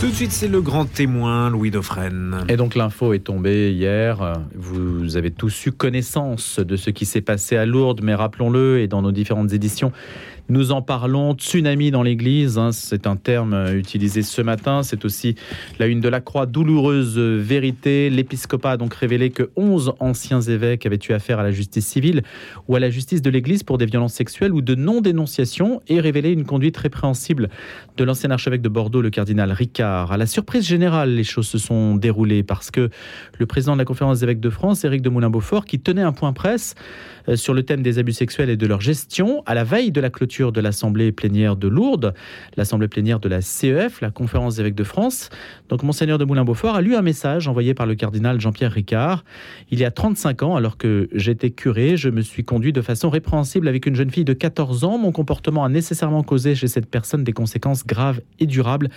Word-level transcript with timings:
Tout 0.00 0.06
de 0.06 0.14
suite, 0.14 0.32
c'est 0.32 0.48
le 0.48 0.62
grand 0.62 0.86
témoin, 0.86 1.50
Louis 1.50 1.70
Dauphren. 1.70 2.46
Et 2.48 2.56
donc 2.56 2.74
l'info 2.74 3.12
est 3.12 3.18
tombée 3.18 3.70
hier. 3.70 4.40
Vous 4.54 5.18
avez 5.18 5.30
tous 5.30 5.66
eu 5.66 5.72
connaissance 5.72 6.58
de 6.58 6.76
ce 6.76 6.88
qui 6.88 7.04
s'est 7.04 7.20
passé 7.20 7.58
à 7.58 7.66
Lourdes, 7.66 8.00
mais 8.02 8.14
rappelons-le, 8.14 8.80
et 8.80 8.88
dans 8.88 9.02
nos 9.02 9.12
différentes 9.12 9.52
éditions, 9.52 9.92
nous 10.50 10.72
en 10.72 10.82
parlons. 10.82 11.34
Tsunami 11.34 11.90
dans 11.90 12.02
l'église, 12.02 12.58
hein, 12.58 12.72
c'est 12.72 13.06
un 13.06 13.16
terme 13.16 13.68
utilisé 13.74 14.22
ce 14.22 14.42
matin. 14.42 14.82
C'est 14.82 15.04
aussi 15.04 15.36
la 15.78 15.86
une 15.86 16.00
de 16.00 16.08
la 16.08 16.20
croix, 16.20 16.46
douloureuse 16.46 17.18
vérité. 17.18 18.10
L'épiscopat 18.10 18.72
a 18.72 18.76
donc 18.76 18.92
révélé 18.94 19.30
que 19.30 19.50
11 19.56 19.94
anciens 20.00 20.40
évêques 20.40 20.86
avaient 20.86 20.98
eu 21.08 21.12
affaire 21.12 21.38
à 21.38 21.42
la 21.42 21.52
justice 21.52 21.86
civile 21.86 22.22
ou 22.68 22.76
à 22.76 22.80
la 22.80 22.90
justice 22.90 23.22
de 23.22 23.30
l'église 23.30 23.62
pour 23.62 23.78
des 23.78 23.86
violences 23.86 24.14
sexuelles 24.14 24.52
ou 24.52 24.60
de 24.60 24.74
non-dénonciation 24.74 25.80
et 25.88 26.00
révélé 26.00 26.32
une 26.32 26.44
conduite 26.44 26.76
répréhensible 26.76 27.48
de 27.96 28.04
l'ancien 28.04 28.30
archevêque 28.30 28.62
de 28.62 28.68
Bordeaux, 28.68 29.02
le 29.02 29.10
cardinal 29.10 29.52
Ricard. 29.52 30.12
À 30.12 30.16
la 30.16 30.26
surprise 30.26 30.66
générale, 30.66 31.14
les 31.14 31.24
choses 31.24 31.46
se 31.46 31.58
sont 31.58 31.94
déroulées 31.94 32.42
parce 32.42 32.70
que 32.70 32.90
le 33.38 33.46
président 33.46 33.74
de 33.74 33.78
la 33.78 33.84
conférence 33.84 34.18
des 34.18 34.24
évêques 34.24 34.40
de 34.40 34.50
France, 34.50 34.84
Éric 34.84 35.02
de 35.02 35.10
Moulin-Beaufort, 35.10 35.64
qui 35.64 35.78
tenait 35.78 36.02
un 36.02 36.12
point 36.12 36.32
presse 36.32 36.74
euh, 37.28 37.36
sur 37.36 37.54
le 37.54 37.62
thème 37.62 37.82
des 37.82 37.98
abus 37.98 38.12
sexuels 38.12 38.50
et 38.50 38.56
de 38.56 38.66
leur 38.66 38.80
gestion 38.80 39.42
à 39.46 39.54
la 39.54 39.64
veille 39.64 39.92
de 39.92 40.00
la 40.00 40.10
clôture 40.10 40.39
de 40.40 40.60
l'Assemblée 40.62 41.12
plénière 41.12 41.56
de 41.56 41.68
Lourdes, 41.68 42.14
l'Assemblée 42.56 42.88
plénière 42.88 43.20
de 43.20 43.28
la 43.28 43.42
CEF, 43.42 44.00
la 44.00 44.10
Conférence 44.10 44.54
des 44.54 44.62
évêques 44.62 44.74
de 44.74 44.84
France. 44.84 45.28
Donc 45.68 45.82
Monseigneur 45.82 46.16
de 46.16 46.24
Moulin-Beaufort 46.24 46.74
a 46.74 46.80
lu 46.80 46.96
un 46.96 47.02
message 47.02 47.46
envoyé 47.46 47.74
par 47.74 47.84
le 47.84 47.94
cardinal 47.94 48.40
Jean-Pierre 48.40 48.72
Ricard. 48.72 49.24
Il 49.70 49.78
y 49.78 49.84
a 49.84 49.90
35 49.90 50.42
ans, 50.42 50.56
alors 50.56 50.78
que 50.78 51.08
j'étais 51.12 51.50
curé, 51.50 51.98
je 51.98 52.08
me 52.08 52.22
suis 52.22 52.44
conduit 52.44 52.72
de 52.72 52.80
façon 52.80 53.10
répréhensible 53.10 53.68
avec 53.68 53.84
une 53.84 53.94
jeune 53.94 54.10
fille 54.10 54.24
de 54.24 54.32
14 54.32 54.84
ans. 54.84 54.96
Mon 54.96 55.12
comportement 55.12 55.64
a 55.64 55.68
nécessairement 55.68 56.22
causé 56.22 56.54
chez 56.54 56.68
cette 56.68 56.86
personne 56.86 57.22
des 57.22 57.32
conséquences 57.32 57.86
graves 57.86 58.22
et 58.38 58.46
durables. 58.46 58.88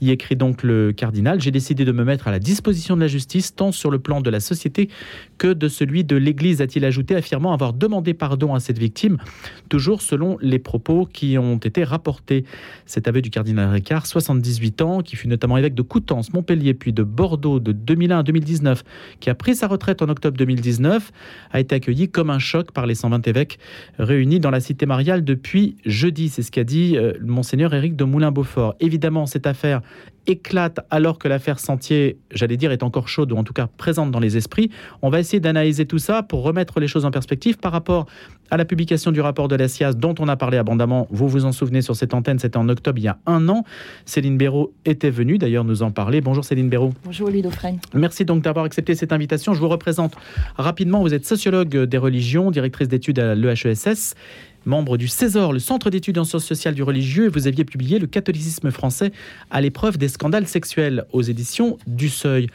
Y 0.00 0.10
écrit 0.10 0.34
donc 0.34 0.64
le 0.64 0.92
cardinal. 0.92 1.40
J'ai 1.40 1.52
décidé 1.52 1.84
de 1.84 1.92
me 1.92 2.02
mettre 2.02 2.26
à 2.26 2.32
la 2.32 2.40
disposition 2.40 2.96
de 2.96 3.00
la 3.00 3.06
justice, 3.06 3.54
tant 3.54 3.70
sur 3.70 3.90
le 3.90 4.00
plan 4.00 4.20
de 4.20 4.30
la 4.30 4.40
société 4.40 4.88
que 5.38 5.52
de 5.52 5.68
celui 5.68 6.04
de 6.04 6.16
l'Église, 6.16 6.60
a-t-il 6.60 6.84
ajouté, 6.84 7.14
affirmant 7.14 7.52
avoir 7.52 7.72
demandé 7.72 8.14
pardon 8.14 8.54
à 8.54 8.60
cette 8.60 8.78
victime, 8.78 9.18
toujours 9.68 10.02
selon 10.02 10.38
les 10.40 10.58
propos 10.58 10.77
qui 11.12 11.38
ont 11.38 11.56
été 11.56 11.84
rapportés. 11.84 12.44
Cet 12.86 13.08
aveu 13.08 13.22
du 13.22 13.30
cardinal 13.30 13.70
Ricard, 13.70 14.06
78 14.06 14.82
ans, 14.82 15.00
qui 15.00 15.16
fut 15.16 15.28
notamment 15.28 15.56
évêque 15.56 15.74
de 15.74 15.82
Coutances, 15.82 16.32
Montpellier, 16.32 16.74
puis 16.74 16.92
de 16.92 17.02
Bordeaux 17.02 17.60
de 17.60 17.72
2001 17.72 18.18
à 18.18 18.22
2019, 18.22 18.84
qui 19.20 19.30
a 19.30 19.34
pris 19.34 19.54
sa 19.54 19.66
retraite 19.66 20.02
en 20.02 20.08
octobre 20.08 20.36
2019, 20.36 21.12
a 21.50 21.60
été 21.60 21.74
accueilli 21.74 22.08
comme 22.08 22.30
un 22.30 22.38
choc 22.38 22.72
par 22.72 22.86
les 22.86 22.94
120 22.94 23.26
évêques 23.26 23.58
réunis 23.98 24.40
dans 24.40 24.50
la 24.50 24.60
cité 24.60 24.86
mariale 24.86 25.24
depuis 25.24 25.76
jeudi. 25.84 26.28
C'est 26.28 26.42
ce 26.42 26.50
qu'a 26.50 26.64
dit 26.64 26.96
euh, 26.96 27.12
monseigneur 27.20 27.74
Éric 27.74 27.96
de 27.96 28.04
Moulin-Beaufort. 28.04 28.74
Évidemment, 28.80 29.26
cette 29.26 29.46
affaire 29.46 29.82
éclate 30.28 30.80
alors 30.90 31.18
que 31.18 31.26
l'affaire 31.26 31.58
Sentier, 31.58 32.18
j'allais 32.30 32.56
dire, 32.56 32.70
est 32.70 32.82
encore 32.82 33.08
chaude 33.08 33.32
ou 33.32 33.36
en 33.36 33.44
tout 33.44 33.54
cas 33.54 33.66
présente 33.66 34.10
dans 34.10 34.20
les 34.20 34.36
esprits. 34.36 34.70
On 35.02 35.08
va 35.08 35.20
essayer 35.20 35.40
d'analyser 35.40 35.86
tout 35.86 35.98
ça 35.98 36.22
pour 36.22 36.42
remettre 36.42 36.80
les 36.80 36.86
choses 36.86 37.04
en 37.04 37.10
perspective 37.10 37.56
par 37.56 37.72
rapport 37.72 38.06
à 38.50 38.56
la 38.56 38.64
publication 38.64 39.12
du 39.12 39.20
rapport 39.20 39.48
de 39.48 39.56
la 39.56 39.68
SIAS 39.68 39.94
dont 39.94 40.14
on 40.18 40.28
a 40.28 40.36
parlé 40.36 40.58
abondamment. 40.58 41.06
Vous 41.10 41.28
vous 41.28 41.44
en 41.44 41.52
souvenez 41.52 41.82
sur 41.82 41.96
cette 41.96 42.14
antenne, 42.14 42.38
c'était 42.38 42.56
en 42.56 42.68
octobre 42.68 42.98
il 42.98 43.04
y 43.04 43.08
a 43.08 43.18
un 43.26 43.48
an. 43.48 43.64
Céline 44.04 44.36
Béraud 44.36 44.72
était 44.84 45.10
venue 45.10 45.38
d'ailleurs 45.38 45.64
nous 45.64 45.82
en 45.82 45.90
parler. 45.90 46.20
Bonjour 46.20 46.44
Céline 46.44 46.68
Béraud. 46.68 46.92
Bonjour 47.04 47.30
Dauphren. 47.30 47.78
Merci 47.94 48.24
donc 48.24 48.42
d'avoir 48.42 48.64
accepté 48.64 48.94
cette 48.94 49.12
invitation. 49.12 49.54
Je 49.54 49.60
vous 49.60 49.68
représente 49.68 50.14
rapidement. 50.56 51.00
Vous 51.02 51.14
êtes 51.14 51.26
sociologue 51.26 51.84
des 51.84 51.98
religions, 51.98 52.50
directrice 52.50 52.88
d'études 52.88 53.18
à 53.18 53.34
l'EHESS 53.34 54.14
membre 54.66 54.98
du 54.98 55.08
César, 55.08 55.52
le 55.52 55.58
Centre 55.58 55.90
d'études 55.90 56.18
en 56.18 56.24
sciences 56.24 56.44
sociales 56.44 56.74
du 56.74 56.82
religieux, 56.82 57.26
et 57.26 57.28
vous 57.28 57.46
aviez 57.46 57.64
publié 57.64 57.98
Le 57.98 58.06
catholicisme 58.06 58.70
français 58.70 59.12
à 59.50 59.60
l'épreuve 59.60 59.98
des 59.98 60.08
scandales 60.08 60.46
sexuels 60.46 61.04
aux 61.12 61.22
éditions 61.22 61.78
du 61.86 62.08
Seuil. 62.08 62.48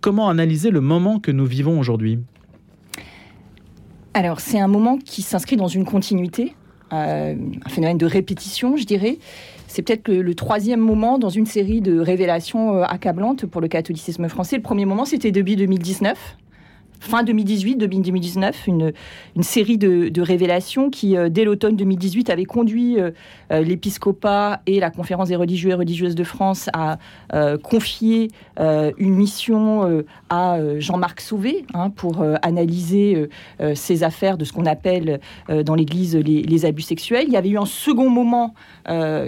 Comment 0.00 0.28
analyser 0.28 0.70
le 0.70 0.80
moment 0.80 1.20
que 1.20 1.30
nous 1.30 1.46
vivons 1.46 1.78
aujourd'hui? 1.78 2.18
Alors, 4.14 4.40
c'est 4.40 4.58
un 4.58 4.68
moment 4.68 4.98
qui 4.98 5.22
s'inscrit 5.22 5.56
dans 5.56 5.68
une 5.68 5.84
continuité, 5.84 6.54
euh, 6.92 7.34
un 7.64 7.68
phénomène 7.68 7.98
de 7.98 8.06
répétition, 8.06 8.76
je 8.76 8.84
dirais. 8.84 9.18
C'est 9.68 9.82
peut-être 9.82 10.08
le, 10.08 10.22
le, 10.22 10.34
troisième 10.34 10.80
moment 10.80 11.18
dans 11.18 11.28
une 11.28 11.46
série 11.46 11.80
de 11.80 12.00
révélations 12.00 12.74
euh, 12.76 12.82
accablantes 12.82 13.46
pour 13.46 13.60
le 13.60 13.68
catholicisme 13.68 14.28
français. 14.28 14.56
Le 14.56 14.62
premier 14.62 14.84
moment, 14.84 15.04
c'était 15.04 15.30
depuis 15.30 15.54
2019 15.54 16.38
fin 17.00 17.24
2018, 17.24 17.76
2019, 17.76 18.66
une, 18.66 18.92
série 19.40 19.78
de, 19.78 20.20
révélations 20.20 20.90
qui, 20.90 21.16
euh, 21.16 21.28
dès 21.30 21.44
l'automne 21.44 21.74
2018, 21.74 22.30
avait 22.30 22.44
conduit 22.44 23.00
euh, 23.00 23.10
euh, 23.50 23.62
l'épiscopat 23.62 24.60
et 24.66 24.78
la 24.80 24.90
conférence 24.90 25.28
des 25.28 25.36
religieux 25.36 25.70
et 25.70 25.74
religieuses 25.74 26.14
de 26.14 26.24
France 26.24 26.68
à 26.74 26.98
confier 27.62 28.28
une 28.58 29.14
mission 29.14 30.04
à 30.28 30.58
Jean-Marc 30.78 31.20
Sauvé 31.20 31.64
hein, 31.72 31.90
pour 31.90 32.22
analyser 32.42 33.28
ces 33.74 34.02
affaires 34.02 34.36
de 34.36 34.44
ce 34.44 34.52
qu'on 34.52 34.66
appelle 34.66 35.20
dans 35.48 35.74
l'Église 35.74 36.16
les, 36.16 36.66
abus 36.66 36.82
sexuels. 36.82 37.24
Il 37.28 37.32
y 37.32 37.36
avait 37.36 37.48
eu 37.48 37.58
un 37.58 37.66
second 37.66 38.10
moment 38.10 38.54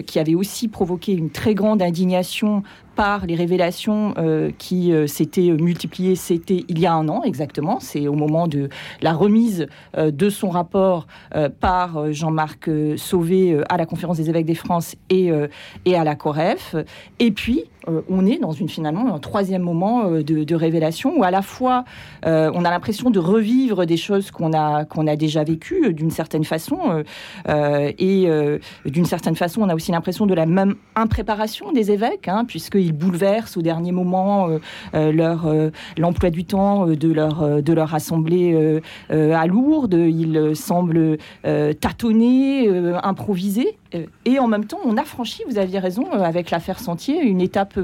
qui 0.06 0.18
avait 0.18 0.34
aussi 0.34 0.68
provoqué 0.68 1.12
une 1.12 1.30
très 1.30 1.54
grande 1.54 1.80
indignation 1.80 2.62
par 2.94 3.26
les 3.26 3.34
révélations 3.34 4.14
euh, 4.19 4.50
qui 4.58 4.92
euh, 4.92 5.06
s'étaient 5.06 5.50
multipliées, 5.50 6.16
c'était 6.16 6.64
il 6.69 6.78
y 6.78 6.86
a 6.86 6.92
un 6.92 7.08
an 7.08 7.22
exactement, 7.22 7.80
c'est 7.80 8.06
au 8.08 8.14
moment 8.14 8.47
de 8.47 8.69
la 9.00 9.12
remise 9.12 9.66
euh, 9.97 10.10
de 10.10 10.28
son 10.28 10.50
rapport 10.50 11.06
euh, 11.34 11.48
par 11.48 12.12
Jean-Marc 12.12 12.70
Sauvé 12.97 13.60
à 13.69 13.76
la 13.76 13.86
conférence 13.86 14.16
des 14.16 14.31
évêques 14.31 14.47
des 14.47 14.54
France 14.54 14.97
et, 15.10 15.31
et 15.84 15.97
à 15.97 16.04
la 16.04 16.14
COREF. 16.14 16.76
Et 17.19 17.31
puis, 17.31 17.64
on 18.08 18.26
est 18.26 18.38
dans 18.38 18.52
une 18.52 18.69
finalement 18.69 19.14
un 19.14 19.19
troisième 19.19 19.62
moment 19.62 20.08
de, 20.08 20.22
de, 20.22 20.54
révélation 20.54 21.19
où 21.19 21.25
à 21.25 21.31
la 21.31 21.42
fois 21.42 21.84
on 22.25 22.64
a 22.64 22.70
l'impression 22.70 23.10
de 23.10 23.19
revivre 23.19 23.84
des 23.86 23.97
choses 23.97 24.31
qu'on 24.31 24.52
a 24.52 24.84
qu'on 24.84 25.06
a 25.06 25.16
déjà 25.16 25.42
vécues 25.44 25.92
d'une 25.92 26.10
certaine 26.10 26.44
façon 26.44 27.04
et 27.48 28.28
d'une 28.84 29.04
certaine 29.04 29.36
façon 29.36 29.62
on 29.62 29.69
a 29.69 29.75
aussi 29.75 29.91
l'impression 29.92 30.26
de 30.26 30.34
la 30.34 30.47
même 30.47 30.76
impréparation 30.94 31.72
des 31.72 31.91
évêques 31.91 32.28
hein, 32.28 32.44
puisque 32.47 32.76
ils 32.82 32.93
bouleversent 32.93 33.56
au 33.56 33.62
dernier 33.62 33.93
moment 33.93 34.48
euh, 34.48 34.59
euh, 34.94 35.37
euh, 35.44 35.70
l'emploi 35.97 36.31
du 36.31 36.44
temps 36.44 36.87
de 36.87 37.12
leur 37.12 37.62
de 37.62 37.72
leur 37.72 37.94
assemblée 37.94 38.81
à 39.10 39.47
Lourdes. 39.47 39.94
Ils 39.94 40.54
semblent 40.54 41.19
tâtonner, 41.81 42.69
improviser. 43.03 43.78
Et 44.25 44.38
en 44.38 44.47
même 44.47 44.65
temps, 44.65 44.78
on 44.84 44.97
a 44.97 45.04
franchi, 45.04 45.43
vous 45.48 45.59
aviez 45.59 45.78
raison, 45.78 46.10
avec 46.12 46.50
l'affaire 46.50 46.78
Sentier, 46.78 47.20
une 47.20 47.41
étape 47.41 47.78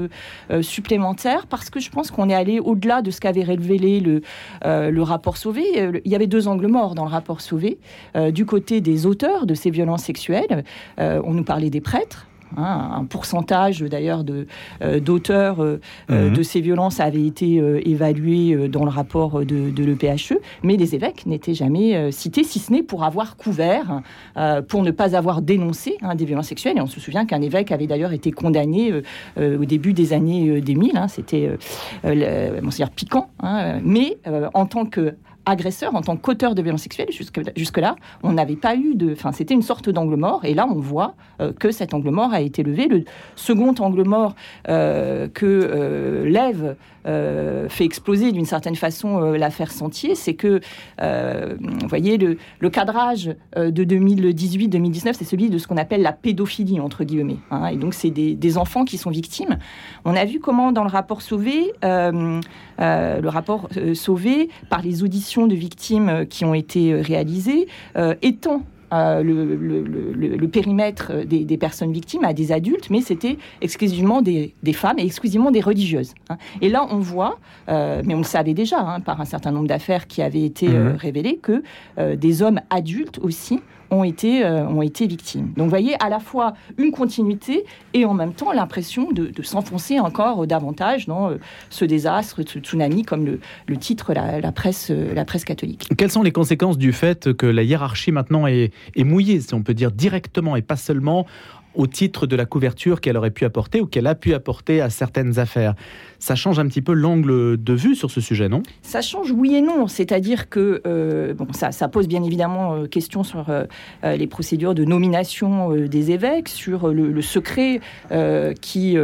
supplémentaire 0.61 1.45
parce 1.47 1.69
que 1.69 1.79
je 1.79 1.91
pense 1.91 2.09
qu'on 2.09 2.29
est 2.29 2.35
allé 2.35 2.59
au-delà 2.59 3.01
de 3.01 3.11
ce 3.11 3.19
qu'avait 3.21 3.43
révélé 3.43 3.99
le, 3.99 4.21
le 4.65 5.01
rapport 5.01 5.37
Sauvé. 5.37 5.63
Il 6.03 6.11
y 6.11 6.15
avait 6.15 6.27
deux 6.27 6.47
angles 6.47 6.67
morts 6.67 6.95
dans 6.95 7.05
le 7.05 7.11
rapport 7.11 7.41
Sauvé. 7.41 7.77
du 8.31 8.45
côté 8.45 8.81
des 8.81 9.05
auteurs 9.05 9.45
de 9.45 9.53
ces 9.53 9.69
violences 9.69 10.03
sexuelles, 10.03 10.63
on 10.97 11.33
nous 11.33 11.43
parlait 11.43 11.69
des 11.69 11.81
prêtres, 11.81 12.28
Hein, 12.57 12.91
un 12.95 13.05
pourcentage 13.05 13.81
d'ailleurs 13.81 14.23
euh, 14.81 14.99
d'auteurs 14.99 15.61
euh, 15.61 15.79
euh, 16.09 16.29
mhm. 16.29 16.35
de 16.35 16.43
ces 16.43 16.61
violences 16.61 16.99
avait 16.99 17.25
été 17.25 17.61
évalué 17.85 18.67
dans 18.67 18.83
le 18.83 18.89
rapport 18.89 19.39
de, 19.45 19.69
de 19.69 19.83
l'EPHE, 19.83 20.39
mais 20.63 20.75
les 20.75 20.95
évêques 20.95 21.25
n'étaient 21.25 21.53
jamais 21.53 22.11
cités, 22.11 22.43
si 22.43 22.59
ce 22.59 22.71
n'est 22.71 22.83
pour 22.83 23.03
avoir 23.03 23.37
couvert, 23.37 24.01
pour 24.67 24.83
ne 24.83 24.91
pas 24.91 25.15
avoir 25.15 25.41
dénoncé 25.41 25.97
hein, 26.01 26.15
des 26.15 26.25
violences 26.25 26.47
sexuelles. 26.47 26.77
Et 26.77 26.81
on 26.81 26.87
se 26.87 26.99
souvient 26.99 27.25
qu'un 27.25 27.41
évêque 27.41 27.71
avait 27.71 27.87
d'ailleurs 27.87 28.13
été 28.13 28.31
condamné 28.31 28.93
au 29.37 29.65
début 29.65 29.93
des 29.93 30.13
années 30.13 30.61
2000, 30.61 30.97
hein, 30.97 31.07
c'était 31.07 31.49
Monseigneur 32.03 32.91
Piquant, 32.91 33.29
mais 33.83 34.17
en 34.53 34.65
tant 34.65 34.85
que 34.85 35.15
agresseur, 35.49 35.95
en 35.95 36.01
tant 36.01 36.15
qu'auteur 36.15 36.55
de 36.55 36.61
violences 36.61 36.83
sexuelles. 36.83 37.09
Jusque-là, 37.55 37.95
on 38.23 38.33
n'avait 38.33 38.55
pas 38.55 38.75
eu 38.75 38.95
de. 38.95 39.11
Enfin, 39.11 39.31
c'était 39.31 39.53
une 39.53 39.61
sorte 39.61 39.89
d'angle 39.89 40.15
mort. 40.15 40.41
Et 40.45 40.53
là, 40.53 40.67
on 40.69 40.79
voit 40.79 41.15
euh, 41.41 41.53
que 41.53 41.71
cet 41.71 41.93
angle 41.93 42.11
mort 42.11 42.33
a 42.33 42.41
été 42.41 42.63
levé. 42.63 42.87
Le 42.87 43.03
second 43.35 43.73
angle 43.79 44.03
mort 44.03 44.35
euh, 44.67 45.27
que 45.27 45.45
euh, 45.45 46.29
lève 46.29 46.75
fait 47.69 47.85
exploser 47.85 48.31
d'une 48.31 48.45
certaine 48.45 48.75
façon 48.75 49.31
l'affaire 49.31 49.71
Sentier, 49.71 50.13
c'est 50.13 50.35
que, 50.35 50.59
vous 50.99 51.87
voyez, 51.87 52.19
le, 52.19 52.37
le 52.59 52.69
cadrage 52.69 53.35
de 53.55 53.83
2018-2019, 53.83 55.13
c'est 55.13 55.23
celui 55.23 55.49
de 55.49 55.57
ce 55.57 55.65
qu'on 55.65 55.77
appelle 55.77 56.03
la 56.03 56.11
pédophilie, 56.11 56.79
entre 56.79 57.03
guillemets. 57.03 57.37
Hein, 57.49 57.65
et 57.69 57.77
donc, 57.77 57.95
c'est 57.95 58.11
des, 58.11 58.35
des, 58.35 58.59
enfants 58.59 58.85
qui 58.85 58.99
sont 58.99 59.09
victimes. 59.09 59.57
On 60.05 60.15
a 60.15 60.23
vu 60.23 60.39
comment, 60.39 60.71
dans 60.71 60.83
le 60.83 60.89
rapport 60.91 61.23
Sauvé, 61.23 61.73
le 61.81 63.27
rapport 63.27 63.69
Sauvé, 63.95 64.49
par 64.69 64.83
les 64.83 65.01
auditions 65.01 65.38
de 65.47 65.55
victimes 65.55 66.25
qui 66.29 66.45
ont 66.45 66.53
été 66.53 66.95
réalisées, 66.95 67.67
étant 68.21 68.63
euh, 68.91 69.21
le, 69.21 69.55
le, 69.55 69.83
le, 69.83 70.35
le, 70.35 70.47
périmètre 70.47 71.23
des, 71.23 71.45
des, 71.45 71.57
personnes 71.57 71.91
victimes 71.91 72.23
à 72.23 72.33
des 72.33 72.51
adultes, 72.51 72.89
mais 72.89 73.01
c'était 73.01 73.37
exclusivement 73.61 74.23
des, 74.23 74.55
des, 74.63 74.73
femmes 74.73 74.97
et 74.97 75.05
exclusivement 75.05 75.51
des 75.51 75.61
religieuses. 75.61 76.15
Hein. 76.29 76.37
Et 76.61 76.69
là, 76.69 76.87
on 76.89 76.97
voit, 76.97 77.37
euh, 77.69 78.01
mais 78.03 78.15
on 78.15 78.19
le 78.19 78.23
savait 78.23 78.55
déjà 78.55 78.79
hein, 78.79 78.99
par 78.99 79.21
un 79.21 79.25
certain 79.25 79.51
nombre 79.51 79.67
d'affaires 79.67 80.07
qui 80.07 80.23
avaient 80.23 80.43
été 80.43 80.67
euh, 80.69 80.93
mmh. 80.93 80.95
révélées, 80.95 81.39
que 81.41 81.61
euh, 81.99 82.15
des 82.15 82.41
hommes 82.41 82.61
adultes 82.71 83.19
aussi 83.19 83.59
ont 83.91 84.03
été, 84.03 84.45
ont 84.45 84.81
été 84.81 85.07
victimes. 85.07 85.53
Donc 85.57 85.65
vous 85.65 85.69
voyez 85.69 85.95
à 86.01 86.09
la 86.09 86.19
fois 86.19 86.53
une 86.77 86.91
continuité 86.91 87.65
et 87.93 88.05
en 88.05 88.13
même 88.13 88.33
temps 88.33 88.51
l'impression 88.51 89.11
de, 89.11 89.31
s'enfoncer 89.41 89.99
encore 89.99 90.45
davantage 90.45 91.07
dans 91.07 91.31
ce 91.69 91.85
désastre, 91.85 92.41
ce 92.45 92.59
tsunami, 92.59 93.03
comme 93.03 93.25
le, 93.25 93.77
titre 93.77 94.13
la, 94.13 94.51
presse, 94.51 94.89
la 94.91 95.25
presse 95.25 95.45
catholique. 95.45 95.87
Quelles 95.97 96.11
sont 96.11 96.23
les 96.23 96.31
conséquences 96.31 96.77
du 96.77 96.93
fait 96.93 97.33
que 97.33 97.45
la 97.45 97.63
hiérarchie 97.63 98.11
maintenant 98.11 98.47
est 98.47 98.71
mouillée, 98.97 99.41
si 99.41 99.53
on 99.53 99.63
peut 99.63 99.73
dire 99.73 99.91
directement 99.91 100.55
et 100.55 100.61
pas 100.61 100.75
seulement 100.75 101.25
au 101.79 101.87
titre 101.87 102.27
de 102.27 102.35
la 102.35 102.45
couverture 102.45 102.99
qu'elle 102.99 103.15
aurait 103.15 103.31
pu 103.31 103.45
apporter 103.45 103.79
ou 103.79 103.85
qu'elle 103.85 104.07
a 104.07 104.13
pu 104.13 104.33
apporter 104.33 104.81
à 104.81 104.89
certaines 104.89 105.39
affaires. 105.39 105.75
Ça 106.19 106.35
change 106.35 106.59
un 106.59 106.67
petit 106.67 106.81
peu 106.81 106.91
l'angle 106.91 107.55
de 107.55 107.73
vue 107.73 107.95
sur 107.95 108.11
ce 108.11 108.19
sujet, 108.19 108.49
non? 108.49 108.61
Ça 108.81 109.01
change 109.01 109.31
oui 109.31 109.55
et 109.55 109.61
non. 109.61 109.87
C'est-à-dire 109.87 110.49
que 110.49 110.81
euh, 110.85 111.33
bon, 111.33 111.47
ça, 111.53 111.87
pose 111.87 112.09
bien 112.09 112.21
évidemment 112.21 112.73
euh, 112.73 112.85
question 112.87 113.23
sur 113.23 113.49
euh, 113.49 113.63
les 114.03 114.27
procédures 114.27 114.75
de 114.75 114.83
nomination 114.83 115.71
des 115.71 116.11
évêques, 116.11 116.49
sur 116.49 116.89
le, 116.89 117.21
secret 117.21 117.79
qui 118.61 118.97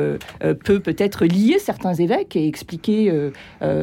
peut 0.64 0.80
peut-être 0.80 1.26
lier 1.26 1.60
certains 1.60 1.94
évêques 1.94 2.36
et 2.36 2.48
expliquer 2.48 3.14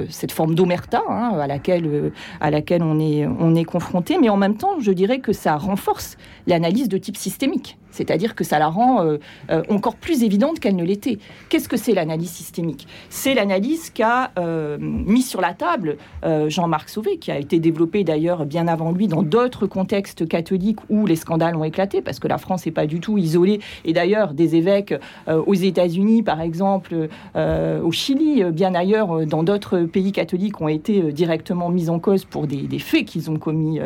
cette 0.08 0.32
forme 0.32 0.54
d'omerta 0.54 1.02
hein, 1.08 1.38
à, 1.38 1.46
laquelle, 1.46 2.12
à 2.40 2.50
laquelle 2.50 2.82
on 2.82 2.98
est, 2.98 3.26
on 3.26 3.54
est 3.54 3.64
confronté. 3.64 4.18
Mais 4.20 4.28
en 4.28 4.36
même 4.36 4.56
temps, 4.56 4.80
je 4.80 4.90
dirais 4.90 5.20
que 5.20 5.32
ça 5.32 5.56
renforce 5.56 6.16
l'analyse 6.46 6.88
de 6.88 6.98
type 6.98 7.16
systémique. 7.16 7.78
C'est-à-dire 7.92 8.34
que 8.34 8.42
ça 8.42 8.58
la 8.58 8.68
rend 8.68 9.04
euh, 9.04 9.18
euh, 9.50 9.62
encore 9.68 9.94
plus 9.94 10.24
évidente 10.24 10.58
qu'elle 10.58 10.74
ne 10.74 10.84
l'était. 10.84 11.18
Qu'est-ce 11.48 11.68
que 11.68 11.76
c'est 11.76 11.92
l'analyse 11.92 12.30
systémique? 12.30 12.88
C'est 13.10 13.34
l'analyse 13.34 13.90
qu'a 13.90 14.32
euh, 14.38 14.78
mis 14.80 15.22
sur 15.22 15.40
la 15.40 15.54
table 15.54 15.98
Jean-Marc 16.48 16.88
Sauvé, 16.88 17.18
qui 17.18 17.30
a 17.30 17.38
été 17.38 17.58
développé 17.58 18.04
d'ailleurs 18.04 18.46
bien 18.46 18.66
avant 18.66 18.92
lui 18.92 19.06
dans 19.06 19.22
d'autres 19.22 19.66
contextes 19.66 20.26
catholiques 20.26 20.78
où 20.88 21.04
les 21.04 21.16
scandales 21.16 21.54
ont 21.56 21.64
éclaté, 21.64 22.00
parce 22.00 22.18
que 22.18 22.28
la 22.28 22.38
France 22.38 22.64
n'est 22.64 22.72
pas 22.72 22.86
du 22.86 23.00
tout 23.00 23.18
isolée. 23.18 23.60
Et 23.84 23.92
d'ailleurs, 23.92 24.32
des 24.32 24.56
évêques 24.56 24.94
aux 25.28 25.54
États-Unis, 25.54 26.22
par 26.22 26.40
exemple, 26.40 27.08
au 27.34 27.92
Chili, 27.92 28.44
bien 28.52 28.74
ailleurs, 28.74 29.26
dans 29.26 29.42
d'autres 29.42 29.80
pays 29.80 30.12
catholiques, 30.12 30.60
ont 30.60 30.68
été 30.68 31.12
directement 31.12 31.68
mis 31.68 31.90
en 31.90 31.98
cause 31.98 32.24
pour 32.24 32.46
des, 32.46 32.62
des 32.62 32.78
faits 32.78 33.04
qu'ils 33.04 33.30
ont 33.30 33.36
commis 33.36 33.80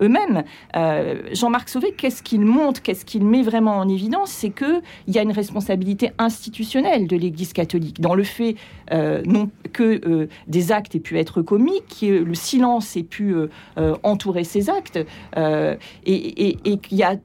eux-mêmes. 0.00 0.44
Jean-Marc 1.32 1.68
Sauvé, 1.68 1.92
qu'est-ce 1.96 2.22
qu'il 2.22 2.42
montre? 2.42 2.82
Qu'est-ce 2.82 3.04
qu'il 3.04 3.24
met 3.24 3.42
vraiment 3.48 3.78
en 3.78 3.88
évidence, 3.88 4.30
c'est 4.30 4.50
qu'il 4.50 4.82
y 5.08 5.18
a 5.18 5.22
une 5.22 5.32
responsabilité 5.32 6.10
institutionnelle 6.18 7.06
de 7.06 7.16
l'Église 7.16 7.52
catholique 7.52 8.00
dans 8.00 8.14
le 8.14 8.24
fait 8.24 8.56
euh, 8.92 9.22
non, 9.24 9.50
que 9.72 10.00
euh, 10.06 10.28
des 10.46 10.72
actes 10.72 10.94
aient 10.94 11.00
pu 11.00 11.18
être 11.18 11.42
commis, 11.42 11.80
que 12.00 12.06
le 12.06 12.34
silence 12.34 12.96
ait 12.96 13.02
pu 13.02 13.34
euh, 13.34 13.96
entourer 14.02 14.44
ces 14.44 14.68
actes, 14.70 14.98
et, 15.36 16.58
et 16.64 16.78
qu'il 16.78 16.98
y 16.98 17.02
a 17.02 17.16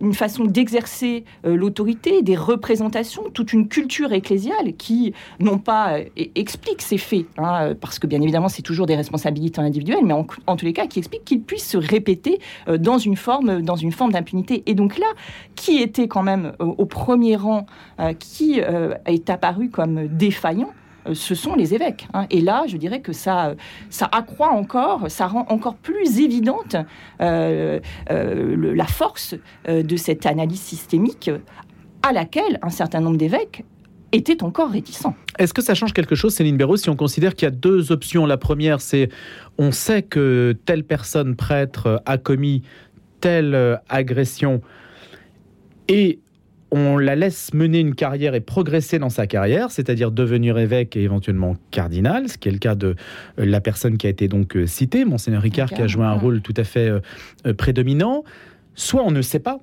une 0.00 0.14
façon 0.14 0.44
d'exercer 0.44 1.24
euh, 1.44 1.56
l'autorité, 1.56 2.22
des 2.22 2.36
représentations, 2.36 3.24
toute 3.32 3.52
une 3.52 3.68
culture 3.68 4.12
ecclésiale 4.12 4.74
qui, 4.76 5.14
non 5.38 5.58
pas 5.58 5.98
euh, 5.98 6.04
explique 6.34 6.82
ces 6.82 6.98
faits, 6.98 7.26
hein, 7.38 7.74
parce 7.80 7.98
que 7.98 8.06
bien 8.06 8.20
évidemment 8.20 8.48
c'est 8.48 8.62
toujours 8.62 8.86
des 8.86 8.96
responsabilités 8.96 9.60
individuelles, 9.60 10.04
mais 10.04 10.14
en, 10.14 10.56
tous 10.56 10.64
les 10.64 10.72
cas 10.72 10.86
qui 10.86 10.98
explique 10.98 11.24
qu'ils 11.24 11.42
puissent 11.42 11.68
se 11.68 11.78
répéter 11.78 12.40
euh, 12.68 12.78
dans 12.78 12.98
une 12.98 13.16
forme, 13.16 13.62
dans 13.62 13.76
une 13.76 13.92
forme 13.92 14.12
d'impunité. 14.12 14.62
Et 14.66 14.74
donc 14.74 14.98
là, 14.98 15.06
qui 15.54 15.78
était 15.78 16.08
quand 16.08 16.22
même 16.22 16.52
au 16.58 16.86
premier 16.86 17.36
rang, 17.36 17.66
qui 18.18 18.60
est 18.60 19.30
apparu 19.30 19.68
comme 19.68 20.08
défaillant 20.08 20.70
euh, 20.70 20.72
ce 21.12 21.34
sont 21.34 21.54
les 21.54 21.74
évêques. 21.74 22.06
Hein. 22.14 22.26
Et 22.30 22.40
là, 22.40 22.64
je 22.66 22.76
dirais 22.76 23.00
que 23.00 23.12
ça, 23.12 23.54
ça 23.88 24.08
accroît 24.12 24.50
encore, 24.50 25.10
ça 25.10 25.26
rend 25.26 25.46
encore 25.48 25.76
plus 25.76 26.20
évidente 26.20 26.76
euh, 27.20 27.80
euh, 28.10 28.74
la 28.74 28.86
force 28.86 29.34
de 29.68 29.96
cette 29.96 30.26
analyse 30.26 30.60
systémique 30.60 31.30
à 32.02 32.12
laquelle 32.12 32.58
un 32.62 32.70
certain 32.70 33.00
nombre 33.00 33.16
d'évêques 33.16 33.64
étaient 34.12 34.42
encore 34.42 34.70
réticents. 34.70 35.14
Est-ce 35.38 35.54
que 35.54 35.62
ça 35.62 35.74
change 35.74 35.92
quelque 35.92 36.14
chose, 36.14 36.34
Céline 36.34 36.56
Béraud, 36.56 36.76
si 36.76 36.90
on 36.90 36.96
considère 36.96 37.34
qu'il 37.34 37.46
y 37.46 37.48
a 37.48 37.54
deux 37.54 37.92
options? 37.92 38.26
La 38.26 38.36
première, 38.36 38.80
c'est 38.80 39.08
on 39.58 39.70
sait 39.70 40.02
que 40.02 40.56
telle 40.64 40.84
personne 40.84 41.36
prêtre 41.36 42.02
a 42.06 42.18
commis 42.18 42.62
telle 43.20 43.78
agression 43.88 44.62
et 45.90 46.20
on 46.70 46.98
la 46.98 47.16
laisse 47.16 47.52
mener 47.52 47.80
une 47.80 47.94
carrière 47.94 48.34
et 48.34 48.40
progresser 48.40 48.98
dans 48.98 49.08
sa 49.08 49.26
carrière, 49.26 49.70
c'est-à-dire 49.70 50.10
devenir 50.10 50.58
évêque 50.58 50.96
et 50.96 51.02
éventuellement 51.02 51.56
cardinal, 51.70 52.28
ce 52.28 52.38
qui 52.38 52.48
est 52.48 52.52
le 52.52 52.58
cas 52.58 52.74
de 52.74 52.94
euh, 53.38 53.44
la 53.44 53.60
personne 53.60 53.96
qui 53.96 54.06
a 54.06 54.10
été 54.10 54.28
donc 54.28 54.56
euh, 54.56 54.66
citée, 54.66 55.04
monseigneur 55.04 55.42
Ricard, 55.42 55.70
qui 55.70 55.82
a 55.82 55.86
joué 55.86 56.04
un 56.04 56.14
rôle 56.14 56.40
tout 56.42 56.54
à 56.56 56.64
fait 56.64 56.88
euh, 56.88 57.54
prédominant. 57.54 58.24
Soit 58.74 59.02
on 59.02 59.10
ne 59.10 59.22
sait 59.22 59.40
pas, 59.40 59.58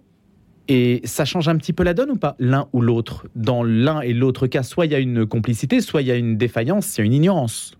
et 0.68 1.02
ça 1.06 1.24
change 1.24 1.48
un 1.48 1.56
petit 1.56 1.72
peu 1.72 1.84
la 1.84 1.94
donne 1.94 2.12
ou 2.12 2.18
pas, 2.18 2.36
l'un 2.40 2.68
ou 2.74 2.82
l'autre 2.82 3.28
Dans 3.36 3.64
l'un 3.64 4.02
et 4.02 4.14
l'autre 4.14 4.48
cas, 4.48 4.64
soit 4.64 4.86
il 4.86 4.92
y 4.92 4.96
a 4.96 5.00
une 5.00 5.26
complicité, 5.26 5.80
soit 5.80 6.02
il 6.02 6.08
y 6.08 6.12
a 6.12 6.16
une 6.16 6.38
défaillance, 6.38 6.98
il 6.98 7.02
y 7.02 7.04
a 7.04 7.06
une 7.06 7.14
ignorance. 7.14 7.77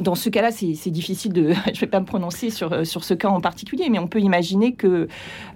Dans, 0.00 0.14
ce 0.14 0.28
cas-là, 0.28 0.50
c'est 0.50 0.90
difficile 0.90 1.32
de. 1.32 1.52
Je 1.66 1.70
ne 1.70 1.76
vais 1.78 1.86
pas 1.86 2.00
me 2.00 2.06
prononcer 2.06 2.50
sur, 2.50 2.72
euh, 2.72 2.84
sur 2.84 3.04
ce 3.04 3.14
cas 3.14 3.28
en 3.28 3.40
particulier, 3.40 3.88
mais 3.90 3.98
on 3.98 4.06
peut 4.06 4.20
imaginer 4.20 4.74
que, 4.74 5.08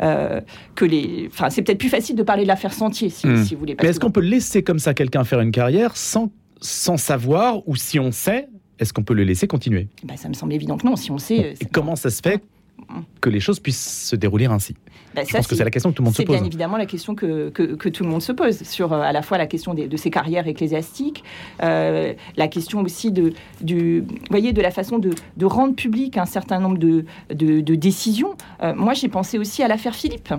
euh, 0.02 0.40
que 0.74 0.84
les. 0.84 1.28
Enfin, 1.30 1.50
c'est 1.50 1.62
peut-être 1.62 1.78
plus 1.78 1.88
facile 1.88 2.16
de 2.16 2.22
parler 2.22 2.42
de 2.42 2.48
l'affaire 2.48 2.72
Sentier, 2.72 3.10
si, 3.10 3.26
hmm. 3.26 3.34
vous 3.34 3.58
voulez. 3.58 3.76
mais 3.80 3.88
est-ce 3.88 4.00
qu'on 4.00 4.10
peut 4.10 4.20
laisser 4.20 4.62
comme 4.62 4.78
ça 4.78 4.94
quelqu'un 4.94 5.24
faire 5.24 5.40
une 5.40 5.52
carrière 5.52 5.96
sans, 5.96 6.30
sans 6.60 6.96
savoir, 6.96 7.66
ou 7.68 7.76
si 7.76 7.98
on 7.98 8.12
sait, 8.12 8.48
est-ce 8.78 8.92
qu'on 8.92 9.02
peut 9.02 9.14
le 9.14 9.24
laisser 9.24 9.46
continuer? 9.46 9.88
Bah, 10.04 10.16
Ça 10.16 10.28
me 10.28 10.34
semble 10.34 10.52
évident 10.52 10.76
que 10.76 10.86
non. 10.86 10.96
Si 10.96 11.10
on 11.10 11.18
sait. 11.18 11.54
Et 11.60 11.64
comment 11.66 11.96
ça 11.96 12.10
se 12.10 12.20
fait 12.20 12.42
que 13.20 13.30
les 13.30 13.40
choses 13.40 13.60
puissent 13.60 14.08
se 14.08 14.16
dérouler 14.16 14.46
ainsi 14.46 14.74
bah, 15.14 15.22
Je 15.26 15.32
pense 15.32 15.46
que 15.46 15.54
c'est 15.54 15.64
la 15.64 15.70
question 15.70 15.90
que 15.90 15.96
tout 15.96 16.02
le 16.02 16.06
monde 16.06 16.14
se 16.14 16.22
pose. 16.22 16.34
C'est 16.34 16.40
bien 16.40 16.46
évidemment 16.46 16.76
la 16.76 16.86
question 16.86 17.14
que, 17.14 17.50
que, 17.50 17.88
tout 17.88 18.04
le 18.04 18.08
monde 18.08 18.22
se 18.22 18.32
pose 18.32 18.62
sur 18.62 18.92
euh, 18.92 19.00
à 19.00 19.12
la 19.12 19.22
fois 19.22 19.38
la 19.38 19.46
question 19.46 19.74
de 19.74 19.96
ses 19.96 20.10
carrières 20.10 20.46
ecclésiastiques, 20.46 21.24
euh, 21.62 22.14
la 22.36 22.48
question 22.48 22.82
aussi 22.82 23.10
de, 23.10 23.32
du, 23.60 24.04
voyez, 24.30 24.52
de 24.52 24.62
la 24.62 24.70
façon 24.70 24.98
de, 24.98 25.10
de, 25.36 25.46
rendre 25.46 25.74
public 25.74 26.16
un 26.18 26.26
certain 26.26 26.60
nombre 26.60 26.78
de, 26.78 27.04
de, 27.30 27.74
décisions. 27.74 28.34
Euh, 28.62 28.74
moi, 28.74 28.94
j'ai 28.94 29.08
pensé 29.08 29.38
aussi 29.38 29.62
à 29.62 29.68
l'affaire 29.68 29.94
Philippe. 29.94 30.32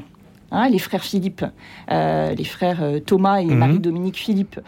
Hein, 0.50 0.70
les 0.70 0.80
frères 0.80 1.04
Philippe, 1.04 1.44
les 1.90 2.44
frères 2.46 2.82
Thomas 3.06 3.42
et 3.42 3.46
mhm. 3.46 3.58
Marie-Dominique 3.58 4.16
Philippe, 4.16 4.62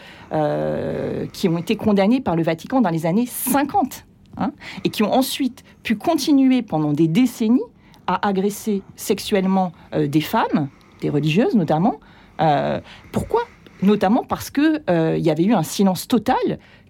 qui 1.31 1.47
ont 1.47 1.57
été 1.57 1.77
condamnés 1.77 2.19
par 2.19 2.35
le 2.35 2.43
Vatican 2.43 2.81
dans 2.81 2.89
les 2.89 3.05
années 3.05 3.25
50. 3.25 4.05
Hein, 4.39 4.53
et 4.85 4.89
qui 4.89 5.03
ont 5.03 5.13
ensuite 5.13 5.65
pu 5.83 5.97
continuer 5.97 6.61
pendant 6.61 6.93
des 6.93 7.09
décennies 7.09 7.59
à 8.07 8.25
agresser 8.25 8.81
sexuellement 8.95 9.73
euh, 9.93 10.07
des 10.07 10.21
femmes, 10.21 10.69
des 11.01 11.09
religieuses 11.09 11.55
notamment. 11.55 11.99
Euh, 12.39 12.79
pourquoi? 13.11 13.41
Notamment 13.81 14.23
parce 14.23 14.49
qu'il 14.49 14.81
euh, 14.89 15.17
y 15.17 15.29
avait 15.29 15.43
eu 15.43 15.53
un 15.53 15.63
silence 15.63 16.07
total 16.07 16.35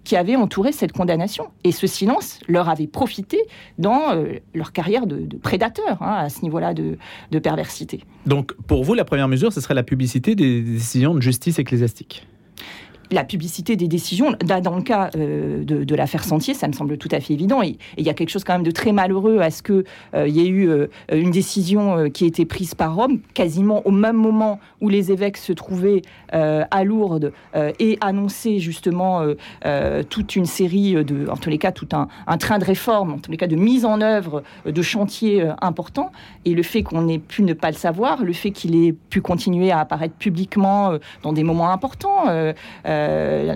qui 0.04 0.16
avait 0.16 0.36
entouré 0.36 0.70
cette 0.70 0.92
condamnation. 0.92 1.48
Et 1.64 1.72
ce 1.72 1.88
silence 1.88 2.38
leur 2.46 2.68
avait 2.68 2.86
profité 2.86 3.38
dans 3.78 4.14
leur 4.54 4.72
carrière 4.72 5.06
de, 5.06 5.36
prédateur, 5.36 6.00
hein, 6.00 6.14
à 6.14 6.28
ce 6.30 6.40
niveau-là 6.42 6.72
de, 6.72 6.96
de 7.30 7.38
perversité. 7.38 8.00
Donc, 8.24 8.54
pour 8.66 8.82
vous, 8.82 8.94
la 8.94 9.04
première 9.04 9.28
mesure, 9.28 9.52
ce 9.52 9.60
serait 9.60 9.74
la 9.74 9.82
publicité 9.82 10.34
des 10.34 10.62
décisions 10.62 11.14
de 11.14 11.20
justice 11.20 11.58
ecclésiastique 11.58 12.26
la 13.12 13.24
publicité 13.24 13.76
des 13.76 13.88
décisions, 13.88 14.34
dans 14.44 14.76
le 14.76 14.82
cas 14.82 15.10
euh, 15.16 15.64
de, 15.64 15.94
l'affaire 15.94 16.24
Sentier, 16.24 16.54
ça 16.54 16.68
me 16.68 16.72
semble 16.72 16.96
tout 16.96 17.08
à 17.12 17.20
fait 17.20 17.34
évident. 17.34 17.62
Et 17.62 17.76
il 17.96 18.04
y 18.04 18.10
a 18.10 18.14
quelque 18.14 18.30
chose 18.30 18.44
quand 18.44 18.52
même 18.52 18.62
de 18.62 18.70
très 18.70 18.92
malheureux 18.92 19.40
à 19.40 19.50
ce 19.50 19.62
qu'il 19.62 19.84
euh, 20.14 20.28
y 20.28 20.40
ait 20.40 20.48
eu 20.48 20.68
euh, 20.68 20.86
une 21.12 21.30
décision 21.30 22.08
qui 22.10 22.24
a 22.24 22.26
été 22.26 22.44
prise 22.44 22.74
par 22.74 22.94
Rome, 22.94 23.20
quasiment 23.34 23.86
au 23.86 23.90
même 23.90 24.16
moment 24.16 24.60
où 24.80 24.88
les 24.88 25.12
évêques 25.12 25.36
se 25.36 25.52
trouvaient 25.52 26.02
à 26.32 26.84
Lourdes 26.84 27.32
et 27.78 27.98
annonçaient 28.00 28.58
justement 28.58 29.22
toute 30.08 30.36
une 30.36 30.46
série 30.46 31.04
de, 31.04 31.28
en 31.28 31.36
tous 31.36 31.50
les 31.50 31.58
cas, 31.58 31.72
tout 31.72 31.88
un, 31.92 32.36
train 32.38 32.58
de 32.58 32.64
réformes, 32.64 33.14
en 33.14 33.18
tous 33.18 33.30
les 33.30 33.36
cas 33.36 33.46
de 33.46 33.56
mise 33.56 33.84
en 33.84 34.00
œuvre 34.00 34.42
de 34.64 34.82
chantiers 34.82 35.46
importants. 35.60 36.12
Et 36.44 36.54
le 36.54 36.62
fait 36.62 36.82
qu'on 36.82 37.08
ait 37.08 37.18
pu 37.18 37.42
ne 37.42 37.52
pas 37.52 37.70
le 37.70 37.76
savoir, 37.76 38.22
le 38.22 38.32
fait 38.32 38.50
qu'il 38.50 38.76
ait 38.76 38.92
pu 38.92 39.20
continuer 39.20 39.70
à 39.70 39.80
apparaître 39.80 40.14
publiquement 40.14 40.92
dans 41.22 41.32
des 41.32 41.42
moments 41.42 41.70
importants, 41.70 42.24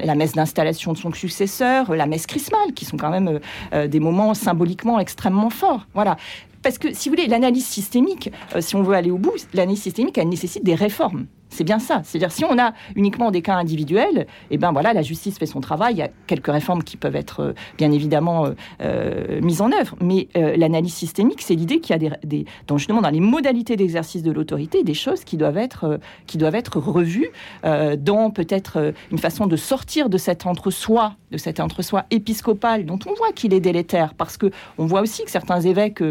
la 0.04 0.14
messe 0.14 0.32
d'installation 0.32 0.92
de 0.92 0.98
son 0.98 1.12
successeur, 1.12 1.94
la 1.94 2.06
messe 2.06 2.26
chrismale, 2.26 2.72
qui 2.74 2.84
sont 2.84 2.96
quand 2.96 3.10
même 3.10 3.40
euh, 3.72 3.86
des 3.86 4.00
moments 4.00 4.34
symboliquement 4.34 4.98
extrêmement 4.98 5.50
forts. 5.50 5.86
Voilà 5.94 6.16
parce 6.64 6.78
que, 6.78 6.94
si 6.94 7.08
vous 7.08 7.14
voulez, 7.14 7.28
l'analyse 7.28 7.66
systémique, 7.66 8.32
euh, 8.56 8.60
si 8.60 8.74
on 8.74 8.82
veut 8.82 8.94
aller 8.94 9.10
au 9.10 9.18
bout, 9.18 9.34
l'analyse 9.52 9.82
systémique, 9.82 10.16
elle 10.18 10.30
nécessite 10.30 10.64
des 10.64 10.74
réformes. 10.74 11.26
C'est 11.54 11.62
bien 11.62 11.78
ça. 11.78 12.00
C'est-à-dire 12.02 12.32
si 12.32 12.44
on 12.44 12.58
a 12.58 12.72
uniquement 12.96 13.30
des 13.30 13.40
cas 13.40 13.54
individuels, 13.54 14.26
eh 14.50 14.58
ben 14.58 14.72
voilà, 14.72 14.92
la 14.92 15.02
justice 15.02 15.38
fait 15.38 15.46
son 15.46 15.60
travail. 15.60 15.94
Il 15.94 15.98
y 15.98 16.02
a 16.02 16.08
quelques 16.26 16.48
réformes 16.48 16.82
qui 16.82 16.96
peuvent 16.96 17.14
être 17.14 17.40
euh, 17.40 17.52
bien 17.78 17.92
évidemment 17.92 18.48
euh, 18.82 19.40
mises 19.40 19.60
en 19.60 19.70
œuvre, 19.70 19.94
mais 20.00 20.26
l'analyse 20.34 20.94
systémique, 20.94 21.42
c'est 21.42 21.54
l'idée 21.54 21.78
qu'il 21.78 22.02
y 22.02 22.06
a 22.06 22.16
des, 22.24 22.44
dans, 22.66 22.76
justement 22.76 23.02
dans 23.02 23.10
les 23.10 23.20
modalités 23.20 23.76
d'exercice 23.76 24.24
de 24.24 24.32
l'autorité, 24.32 24.82
des 24.82 24.94
choses 24.94 25.22
qui 25.22 25.36
doivent 25.36 25.58
être 25.58 26.00
qui 26.26 26.38
doivent 26.38 26.56
être 26.56 26.78
revues 26.78 27.30
dans 27.62 28.30
peut-être 28.30 28.92
une 29.12 29.18
façon 29.18 29.46
de 29.46 29.56
sortir 29.56 30.08
de 30.08 30.18
cet 30.18 30.46
entre-soi, 30.46 31.14
de 31.30 31.38
cet 31.38 31.60
entre-soi 31.60 32.04
épiscopal 32.10 32.84
dont 32.84 32.98
on 33.06 33.14
voit 33.14 33.32
qu'il 33.32 33.54
est 33.54 33.60
délétère, 33.60 34.14
parce 34.14 34.36
que 34.36 34.50
on 34.78 34.86
voit 34.86 35.00
aussi 35.02 35.24
que 35.24 35.30
certains 35.30 35.60
évêques 35.60 36.02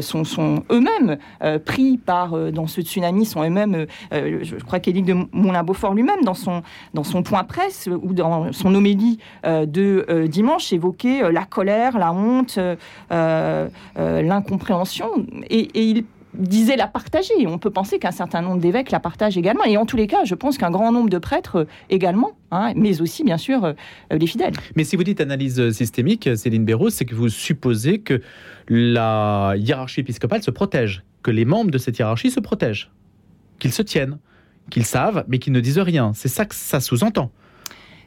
sont, 0.00 0.24
sont 0.24 0.64
eux-mêmes 0.70 1.18
pris 1.64 1.98
par 1.98 2.36
dans 2.50 2.66
ce 2.66 2.80
tsunami, 2.80 3.26
sont 3.26 3.44
eux-mêmes, 3.44 3.86
je 4.12 4.64
crois 4.64 4.80
qu'Éric 4.88 5.04
de 5.04 5.14
Moulin-Beaufort 5.32 5.94
lui-même, 5.94 6.22
dans 6.24 6.34
son, 6.34 6.62
dans 6.94 7.04
son 7.04 7.22
point 7.22 7.44
presse 7.44 7.88
ou 8.02 8.12
dans 8.12 8.52
son 8.52 8.74
homélie 8.74 9.18
de 9.44 10.26
dimanche, 10.26 10.72
évoquait 10.72 11.30
la 11.30 11.44
colère, 11.44 11.98
la 11.98 12.12
honte, 12.12 12.58
l'incompréhension, 13.96 15.10
et, 15.50 15.68
il 15.74 16.04
disait 16.34 16.76
la 16.76 16.86
partager. 16.86 17.46
On 17.46 17.58
peut 17.58 17.70
penser 17.70 17.98
qu'un 17.98 18.10
certain 18.10 18.42
nombre 18.42 18.60
d'évêques 18.60 18.90
la 18.90 19.00
partagent 19.00 19.36
également. 19.36 19.64
Et 19.64 19.76
en 19.76 19.86
tous 19.86 19.96
les 19.96 20.06
cas, 20.06 20.24
je 20.24 20.34
pense 20.34 20.58
qu'un 20.58 20.70
grand 20.70 20.92
nombre 20.92 21.10
de 21.10 21.18
prêtres 21.18 21.56
euh, 21.56 21.64
également, 21.90 22.32
hein, 22.50 22.72
mais 22.76 23.00
aussi, 23.00 23.24
bien 23.24 23.38
sûr, 23.38 23.64
euh, 23.64 23.72
les 24.10 24.26
fidèles. 24.26 24.54
Mais 24.76 24.84
si 24.84 24.96
vous 24.96 25.04
dites 25.04 25.20
analyse 25.20 25.70
systémique, 25.72 26.28
Céline 26.36 26.64
Béraud, 26.64 26.90
c'est 26.90 27.04
que 27.04 27.14
vous 27.14 27.28
supposez 27.28 28.00
que 28.00 28.20
la 28.68 29.54
hiérarchie 29.56 30.00
épiscopale 30.00 30.42
se 30.42 30.50
protège, 30.50 31.02
que 31.22 31.30
les 31.30 31.44
membres 31.44 31.70
de 31.70 31.78
cette 31.78 31.98
hiérarchie 31.98 32.30
se 32.30 32.40
protègent, 32.40 32.90
qu'ils 33.58 33.72
se 33.72 33.82
tiennent, 33.82 34.18
qu'ils 34.70 34.84
savent, 34.84 35.24
mais 35.28 35.38
qu'ils 35.38 35.52
ne 35.52 35.60
disent 35.60 35.78
rien. 35.78 36.12
C'est 36.14 36.28
ça 36.28 36.44
que 36.44 36.54
ça 36.54 36.80
sous-entend. 36.80 37.30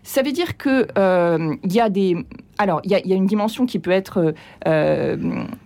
Ça 0.03 0.23
veut 0.23 0.31
dire 0.31 0.57
qu'il 0.57 0.87
euh, 0.97 1.55
y 1.63 1.79
a 1.79 1.89
des 1.89 2.17
alors, 2.57 2.79
il 2.83 2.91
y, 2.91 3.13
a 3.13 3.15
une 3.15 3.25
dimension 3.25 3.65
qui 3.65 3.79
peut 3.79 3.89
être 3.89 4.35
euh, 4.67 5.17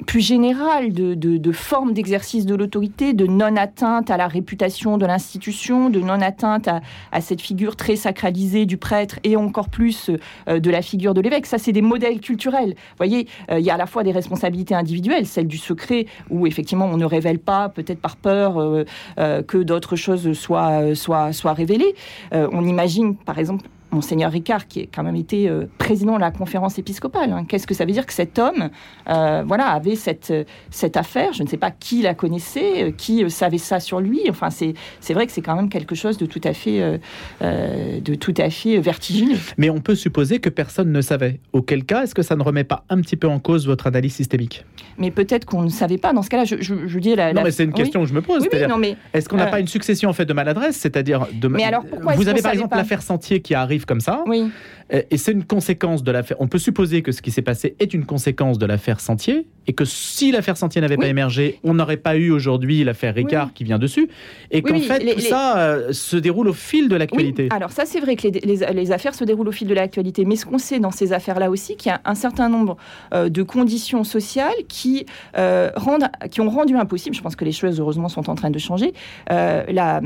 plus 0.07 0.21
générale 0.21 0.93
de, 0.93 1.51
forme 1.51 1.91
d'exercice 1.91 2.45
de 2.45 2.55
l'autorité, 2.55 3.11
de 3.11 3.27
non-atteinte 3.27 4.09
à 4.09 4.15
la 4.15 4.29
réputation 4.29 4.97
de 4.97 5.05
l'institution, 5.05 5.89
de 5.89 5.99
non-atteinte 5.99 6.69
à, 6.69 7.19
cette 7.19 7.41
figure 7.41 7.75
très 7.75 7.97
sacralisée 7.97 8.65
du 8.65 8.77
prêtre 8.77 9.19
et 9.25 9.35
encore 9.35 9.67
plus 9.67 10.09
euh, 10.47 10.61
de 10.61 10.69
la 10.69 10.81
figure 10.81 11.13
de 11.13 11.19
l'évêque. 11.19 11.47
Ça, 11.47 11.57
c'est 11.57 11.73
des 11.73 11.81
modèles 11.81 12.21
culturels. 12.21 12.75
Vous 12.75 12.97
voyez, 12.97 13.27
il 13.51 13.59
y 13.59 13.69
a 13.69 13.73
à 13.73 13.77
la 13.77 13.87
fois 13.87 14.03
des 14.03 14.13
responsabilités 14.13 14.75
individuelles, 14.75 15.25
celle 15.25 15.47
du 15.47 15.57
secret, 15.57 16.05
où 16.29 16.47
effectivement 16.47 16.85
on 16.85 16.95
ne 16.95 17.05
révèle 17.05 17.39
pas, 17.39 17.67
peut-être 17.67 17.99
par 17.99 18.15
peur 18.15 18.85
que 19.17 19.57
d'autres 19.63 19.97
choses 19.97 20.31
soient, 20.31 20.95
soient, 20.95 21.33
soient 21.33 21.53
révélées. 21.53 21.93
on 22.31 22.65
imagine, 22.65 23.17
par 23.17 23.37
exemple, 23.37 23.65
Monseigneur 23.95 24.31
Ricard, 24.31 24.67
qui 24.67 24.81
est 24.81 24.89
quand 24.93 25.03
même 25.03 25.15
été 25.15 25.49
euh, 25.49 25.65
président 25.77 26.15
de 26.15 26.21
la 26.21 26.31
conférence 26.31 26.77
épiscopale. 26.77 27.31
Hein. 27.31 27.45
Qu'est-ce 27.47 27.65
que 27.65 27.73
ça 27.73 27.85
veut 27.85 27.91
dire 27.91 28.05
que 28.05 28.13
cet 28.13 28.37
homme, 28.37 28.69
euh, 29.09 29.43
voilà, 29.45 29.67
avait 29.69 29.95
cette, 29.95 30.33
cette 30.69 30.97
affaire? 30.97 31.33
Je 31.33 31.43
ne 31.43 31.47
sais 31.47 31.57
pas 31.57 31.71
qui 31.71 32.01
la 32.01 32.13
connaissait, 32.13 32.83
euh, 32.83 32.91
qui 32.91 33.29
savait 33.31 33.57
ça 33.57 33.79
sur 33.79 33.99
lui. 33.99 34.21
Enfin, 34.29 34.49
c'est, 34.49 34.75
vrai 35.13 35.25
que 35.25 35.31
c'est 35.31 35.41
quand 35.41 35.55
même 35.55 35.69
quelque 35.69 35.95
chose 35.95 36.17
de 36.17 36.25
tout 36.25 36.41
à 36.43 36.53
fait, 36.53 36.99
de 37.41 38.15
tout 38.15 38.33
à 38.37 38.49
fait 38.49 38.77
vertigineux. 38.79 39.37
Mais 39.57 39.69
on 39.69 39.79
peut 39.79 39.95
supposer 39.95 40.39
que 40.39 40.49
personne 40.49 40.91
ne 40.91 41.01
savait. 41.01 41.39
Auquel 41.53 41.85
cas, 41.85 42.03
est-ce 42.03 42.13
que 42.13 42.21
ça 42.21 42.35
ne 42.35 42.43
remet 42.43 42.63
pas 42.63 42.83
un 42.89 43.01
petit 43.01 43.15
peu 43.15 43.27
en 43.27 43.39
cause 43.39 43.65
votre 43.65 43.87
analyse 43.87 44.13
systémique? 44.13 44.65
Mais 44.97 45.11
peut-être 45.11 45.45
qu'on 45.45 45.61
ne 45.61 45.69
savait 45.69 45.97
pas. 45.97 46.13
Dans 46.13 46.21
ce 46.21 46.29
cas-là, 46.29 46.45
je, 46.45 46.55
je, 46.61 46.99
dis 46.99 47.15
la, 47.15 47.33
Non, 47.33 47.43
mais 47.43 47.51
c'est 47.51 47.63
une 47.63 47.73
question 47.73 48.01
que 48.01 48.09
je 48.09 48.13
me 48.13 48.21
pose. 48.21 48.41
Oui, 48.41 48.49
mais, 48.79 48.97
est-ce 49.13 49.29
qu'on 49.29 49.37
n'a 49.37 49.47
pas 49.47 49.59
une 49.59 49.67
succession 49.67 50.09
en 50.09 50.13
fait 50.13 50.25
de 50.25 50.33
maladresse, 50.33 50.75
c'est-à-dire 50.75 51.27
de. 51.33 51.47
Mais 51.47 51.63
alors 51.63 51.85
pourquoi 51.85 52.13
Vous 52.13 52.27
avez 52.27 52.41
par 52.41 52.53
exemple 52.53 52.75
l'affaire 52.75 53.01
Sentier 53.01 53.41
qui 53.41 53.53
arrive 53.53 53.84
comme 53.85 54.01
ça. 54.01 54.23
Oui. 54.27 54.49
Et 54.91 55.17
c'est 55.17 55.31
une 55.31 55.45
conséquence 55.45 56.03
de 56.03 56.11
l'affaire. 56.11 56.37
On 56.39 56.47
peut 56.47 56.59
supposer 56.59 57.01
que 57.01 57.11
ce 57.11 57.21
qui 57.21 57.31
s'est 57.31 57.41
passé 57.41 57.75
est 57.79 57.93
une 57.93 58.05
conséquence 58.05 58.59
de 58.59 58.65
l'affaire 58.65 58.99
Sentier, 58.99 59.47
et 59.67 59.73
que 59.73 59.85
si 59.85 60.31
l'affaire 60.31 60.57
Sentier 60.57 60.81
n'avait 60.81 60.97
pas 60.97 61.07
émergé, 61.07 61.59
on 61.63 61.73
n'aurait 61.73 61.97
pas 61.97 62.15
eu 62.15 62.31
aujourd'hui 62.31 62.83
l'affaire 62.83 63.15
Ricard 63.15 63.53
qui 63.53 63.63
vient 63.63 63.79
dessus, 63.79 64.09
et 64.51 64.61
qu'en 64.61 64.79
fait 64.79 65.13
tout 65.13 65.19
ça 65.21 65.57
euh, 65.57 65.91
se 65.91 66.17
déroule 66.17 66.47
au 66.47 66.53
fil 66.53 66.87
de 66.87 66.95
l'actualité. 66.95 67.47
Alors 67.51 67.71
ça, 67.71 67.85
c'est 67.85 67.99
vrai 67.99 68.15
que 68.15 68.27
les, 68.27 68.91
affaires 68.91 69.15
se 69.15 69.23
déroulent 69.23 69.47
au 69.47 69.53
fil 69.53 69.67
de 69.67 69.73
l'actualité, 69.73 70.25
mais 70.25 70.35
ce 70.35 70.45
qu'on 70.45 70.57
sait 70.57 70.79
dans 70.79 70.91
ces 70.91 71.13
affaires-là 71.13 71.49
aussi, 71.49 71.75
qu'il 71.75 71.91
y 71.91 71.93
a 71.93 72.01
un 72.05 72.15
certain 72.15 72.49
nombre 72.49 72.77
euh, 73.13 73.29
de 73.29 73.43
conditions 73.43 74.03
sociales 74.03 74.53
qui 74.67 75.05
euh, 75.37 75.71
rendent, 75.75 76.09
qui 76.29 76.41
ont 76.41 76.49
rendu 76.49 76.75
impossible. 76.75 77.15
Je 77.15 77.21
pense 77.21 77.35
que 77.35 77.45
les 77.45 77.51
choses 77.51 77.79
heureusement 77.79 78.09
sont 78.09 78.29
en 78.29 78.35
train 78.35 78.51
de 78.51 78.59
changer. 78.59 78.93
la 79.29 80.01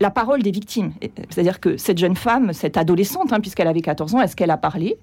la 0.00 0.10
parole 0.10 0.42
des 0.42 0.50
victimes. 0.50 0.92
C'est-à-dire 1.30 1.60
que 1.60 1.76
cette 1.76 1.98
jeune 1.98 2.16
femme, 2.16 2.52
cette 2.52 2.76
adolescente, 2.76 3.32
hein, 3.32 3.40
puisqu'elle 3.40 3.68
avait 3.68 3.80
14 3.80 4.14
ans, 4.14 4.20
est-ce 4.20 4.36
qu'elle 4.36 4.50
a 4.50 4.56
parlé? 4.56 4.96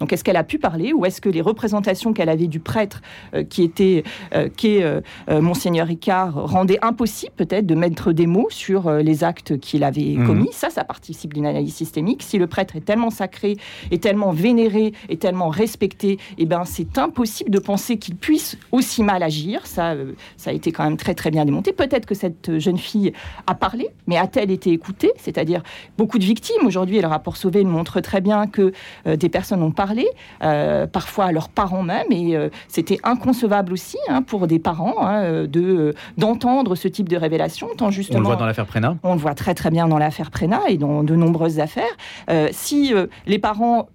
Donc 0.00 0.12
est-ce 0.12 0.24
qu'elle 0.24 0.36
a 0.36 0.44
pu 0.44 0.58
parler 0.58 0.92
ou 0.92 1.04
est-ce 1.04 1.20
que 1.20 1.28
les 1.28 1.40
représentations 1.40 2.12
qu'elle 2.12 2.28
avait 2.28 2.46
du 2.46 2.60
prêtre 2.60 3.02
euh, 3.34 3.44
qui 3.44 3.62
était 3.62 4.04
euh, 4.34 4.48
qui 4.48 4.76
est 4.76 4.84
euh, 4.84 5.00
monseigneur 5.28 5.86
Ricard 5.86 6.34
rendaient 6.34 6.78
impossible 6.82 7.32
peut-être 7.36 7.66
de 7.66 7.74
mettre 7.74 8.12
des 8.12 8.26
mots 8.26 8.48
sur 8.50 8.90
les 8.90 9.24
actes 9.24 9.58
qu'il 9.58 9.84
avait 9.84 10.14
mhm. 10.16 10.26
commis? 10.26 10.48
Ça, 10.52 10.70
ça 10.70 10.84
participe 10.84 11.34
d'une 11.34 11.46
analyse 11.46 11.74
systémique. 11.74 12.22
Si 12.22 12.38
le 12.38 12.46
prêtre 12.46 12.76
est 12.76 12.84
tellement 12.84 13.10
sacré, 13.10 13.56
est 13.90 14.02
tellement 14.02 14.30
vénéré, 14.30 14.92
est 15.08 15.20
tellement 15.20 15.48
respecté, 15.48 16.18
eh 16.38 16.46
ben 16.46 16.64
c'est 16.64 16.98
impossible 16.98 17.50
de 17.50 17.58
penser 17.58 17.98
qu'il 17.98 18.16
puisse 18.16 18.56
aussi 18.72 19.02
mal 19.02 19.22
agir. 19.22 19.66
Ça, 19.66 19.94
ça 20.36 20.50
a 20.50 20.52
été 20.52 20.72
quand 20.72 20.84
même 20.84 20.96
très 20.96 21.14
très 21.14 21.30
bien 21.30 21.44
démonté. 21.44 21.72
Peut-être 21.72 22.06
que 22.06 22.14
cette 22.14 22.58
jeune 22.58 22.78
fille 22.78 23.12
a 23.46 23.54
parlé, 23.54 23.88
mais 24.06 24.16
a-t-elle 24.16 24.50
été 24.50 24.70
écoutée? 24.72 25.12
C'est-à-dire 25.16 25.62
beaucoup 25.96 26.18
de 26.18 26.24
victimes 26.24 26.66
aujourd'hui. 26.66 26.98
Et 26.98 27.02
le 27.02 27.08
rapport 27.08 27.36
Sauvé 27.36 27.64
montre 27.64 28.00
très 28.00 28.20
bien 28.20 28.46
que 28.46 28.72
des 29.06 29.28
personnes 29.28 29.47
ont 29.56 29.70
parlé, 29.70 30.06
euh, 30.42 30.86
parfois 30.86 31.26
à 31.26 31.32
leurs 31.32 31.48
parents 31.48 31.82
même, 31.82 32.06
et 32.10 32.36
euh, 32.36 32.48
c'était 32.68 32.98
inconcevable 33.02 33.72
aussi 33.72 33.98
hein, 34.08 34.22
pour 34.22 34.46
des 34.46 34.58
parents 34.58 35.06
hein, 35.06 35.44
de 35.44 35.94
d'entendre 36.16 36.74
ce 36.74 36.88
type 36.88 37.08
de 37.08 37.16
révélation. 37.16 37.68
Tant 37.76 37.90
justement, 37.90 38.18
on 38.18 38.22
le 38.22 38.26
voit 38.26 38.36
dans 38.36 38.46
l'affaire 38.46 38.66
Prénat. 38.66 38.96
On 39.02 39.14
le 39.14 39.20
voit 39.20 39.34
très 39.34 39.54
très 39.54 39.70
bien 39.70 39.88
dans 39.88 39.98
l'affaire 39.98 40.30
Prénat 40.30 40.62
et 40.68 40.76
dans 40.76 41.02
de 41.02 41.14
nombreuses 41.14 41.60
affaires. 41.60 41.84
Euh, 42.30 42.48
si 42.52 42.92
les 43.26 43.38
parents 43.38 43.88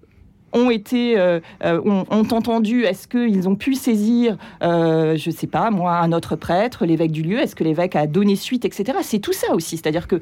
ont 0.54 0.70
été, 0.70 1.18
euh, 1.18 1.40
euh, 1.64 1.80
ont, 1.84 2.04
entendu, 2.10 2.84
est-ce 2.84 3.08
qu'ils 3.08 3.48
ont 3.48 3.56
pu 3.56 3.74
saisir, 3.74 4.36
euh, 4.62 5.16
je 5.16 5.30
ne 5.30 5.34
sais 5.34 5.46
pas, 5.46 5.70
moi, 5.70 5.96
un 5.98 6.12
autre 6.12 6.36
prêtre, 6.36 6.86
l'évêque 6.86 7.10
du 7.10 7.22
lieu, 7.22 7.40
est-ce 7.40 7.56
que 7.56 7.64
l'évêque 7.64 7.96
a 7.96 8.06
donné 8.06 8.36
suite, 8.36 8.64
etc. 8.64 8.98
C'est 9.02 9.18
tout 9.18 9.32
ça 9.32 9.52
aussi. 9.52 9.76
C'est-à-dire 9.76 10.08
que 10.08 10.20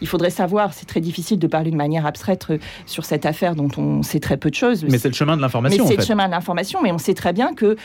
il 0.00 0.08
faudrait 0.08 0.30
savoir, 0.30 0.72
c'est 0.72 0.86
très 0.86 1.00
difficile 1.00 1.38
de 1.38 1.46
parler 1.46 1.70
de 1.70 1.76
manière 1.76 2.06
abstraite 2.06 2.46
sur 2.86 3.04
cette 3.04 3.26
affaire 3.26 3.54
dont 3.54 3.68
on 3.76 4.02
sait 4.02 4.20
très 4.20 4.36
peu 4.36 4.50
de 4.50 4.54
choses. 4.54 4.84
Mais 4.84 4.98
c'est 4.98 5.08
le 5.08 5.14
chemin 5.14 5.36
de 5.36 5.42
l'information. 5.42 5.84
Mais 5.84 5.90
c'est 5.90 5.96
le 5.96 6.04
chemin 6.04 6.26
de 6.26 6.32
l'information, 6.32 6.80
mais 6.82 6.92
on 6.92 6.98
sait 6.98 7.14
très 7.14 7.32
bien 7.32 7.54
que 7.54 7.76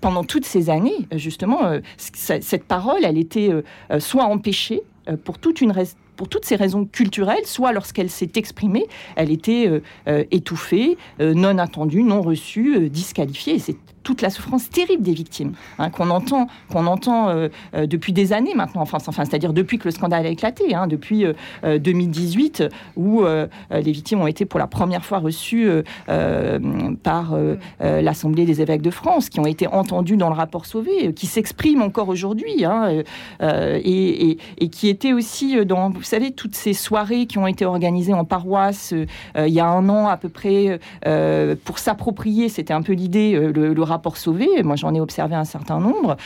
pendant 0.00 0.24
toutes 0.24 0.46
ces 0.46 0.70
années, 0.70 1.06
justement, 1.12 1.60
cette 1.96 2.64
parole, 2.64 3.04
elle 3.04 3.18
était 3.18 3.50
soit 3.98 4.24
empêchée 4.24 4.82
pour 5.24 5.38
toute 5.38 5.60
une 5.60 5.72
pour 6.16 6.28
toutes 6.28 6.44
ces 6.44 6.56
raisons 6.56 6.84
culturelles, 6.84 7.46
soit 7.46 7.72
lorsqu'elle 7.72 8.10
s'est 8.10 8.32
exprimée, 8.36 8.86
elle 9.16 9.30
était 9.30 9.66
euh, 9.68 9.82
euh, 10.08 10.24
étouffée, 10.30 10.96
euh, 11.20 11.34
non 11.34 11.58
attendue, 11.58 12.02
non 12.02 12.22
reçue, 12.22 12.90
disqualifiée. 12.90 13.58
Toute 14.02 14.22
la 14.22 14.30
souffrance 14.30 14.68
terrible 14.70 15.02
des 15.02 15.12
victimes 15.12 15.52
hein, 15.78 15.90
qu'on 15.90 16.10
entend, 16.10 16.48
qu'on 16.70 16.86
entend 16.86 17.48
depuis 17.74 18.12
des 18.12 18.32
années 18.32 18.54
maintenant, 18.54 18.82
enfin, 18.82 18.98
enfin 19.06 19.24
c'est-à-dire 19.24 19.52
depuis 19.52 19.78
que 19.78 19.84
le 19.84 19.90
scandale 19.90 20.26
a 20.26 20.28
éclaté, 20.28 20.74
hein, 20.74 20.86
depuis 20.86 21.24
2018, 21.62 22.64
où 22.96 23.22
les 23.70 23.92
victimes 23.92 24.20
ont 24.20 24.26
été 24.26 24.44
pour 24.44 24.58
la 24.58 24.66
première 24.66 25.04
fois 25.04 25.18
reçues 25.18 25.68
par 27.02 27.36
l'Assemblée 27.80 28.44
des 28.44 28.60
évêques 28.60 28.82
de 28.82 28.90
France, 28.90 29.28
qui 29.28 29.40
ont 29.40 29.46
été 29.46 29.66
entendues 29.66 30.16
dans 30.16 30.28
le 30.28 30.34
rapport 30.34 30.66
Sauvé, 30.66 31.12
qui 31.14 31.26
s'expriment 31.26 31.82
encore 31.82 32.08
aujourd'hui, 32.08 32.64
hein, 32.64 33.02
et, 33.40 34.38
qui 34.70 34.88
étaient 34.88 35.12
aussi 35.12 35.64
dans 35.64 35.90
vous 35.90 36.02
savez, 36.02 36.32
toutes 36.32 36.54
ces 36.54 36.72
soirées 36.72 37.26
qui 37.26 37.38
ont 37.38 37.46
été 37.46 37.64
organisées 37.64 38.14
en 38.14 38.24
paroisse 38.24 38.92
euh, 38.92 39.06
euh, 39.36 39.48
il 39.48 39.54
y 39.54 39.60
a 39.60 39.66
un 39.66 39.88
an 39.88 40.08
à 40.08 40.16
peu 40.16 40.28
près 40.28 40.78
euh, 41.06 41.54
pour 41.64 41.78
s'approprier, 41.78 42.48
c'était 42.48 42.72
un 42.72 42.82
peu 42.82 42.92
l'idée, 42.92 43.34
le, 43.34 43.82
rapport 43.92 44.16
Sauvé. 44.16 44.62
Moi, 44.62 44.76
j'en 44.76 44.94
ai 44.94 45.00
observé 45.00 45.34
un 45.34 45.44
certain 45.44 45.80
nombre. 45.80 46.16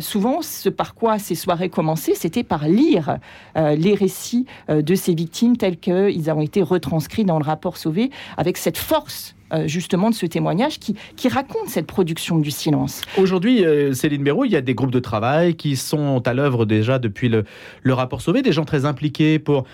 souvent, 0.00 0.42
ce 0.42 0.68
par 0.68 0.94
quoi 0.94 1.18
ces 1.18 1.34
soirées 1.34 1.68
commençaient, 1.68 2.14
c'était 2.14 2.42
par 2.42 2.68
lire 2.68 3.18
les 3.56 3.94
récits 3.94 4.46
de 4.68 4.94
ces 4.94 5.14
victimes 5.14 5.56
tels 5.56 5.78
qu'ils 5.78 6.30
ont 6.30 6.40
été 6.40 6.62
retranscrits 6.62 7.24
dans 7.24 7.38
le 7.38 7.44
rapport 7.44 7.76
Sauvé 7.76 8.10
avec 8.36 8.56
cette 8.56 8.78
force 8.78 9.34
justement 9.66 10.08
de 10.08 10.14
ce 10.14 10.24
témoignage 10.24 10.78
qui, 10.78 10.96
qui 11.16 11.28
raconte 11.28 11.68
cette 11.68 11.86
production 11.86 12.38
du 12.38 12.50
silence. 12.50 13.02
Aujourd'hui, 13.18 13.64
Céline 13.92 14.22
Béraud, 14.22 14.46
il 14.46 14.52
y 14.52 14.56
a 14.56 14.62
des 14.62 14.74
groupes 14.74 14.90
de 14.90 15.00
travail 15.00 15.54
qui 15.56 15.76
sont 15.76 16.26
à 16.26 16.32
l'œuvre 16.32 16.64
déjà 16.64 16.98
depuis 16.98 17.28
le, 17.28 17.44
le 17.82 17.94
rapport 17.94 18.22
Sauvé, 18.22 18.42
des 18.42 18.52
gens 18.52 18.64
très 18.64 18.84
impliqués 18.86 19.38
pour 19.38 19.64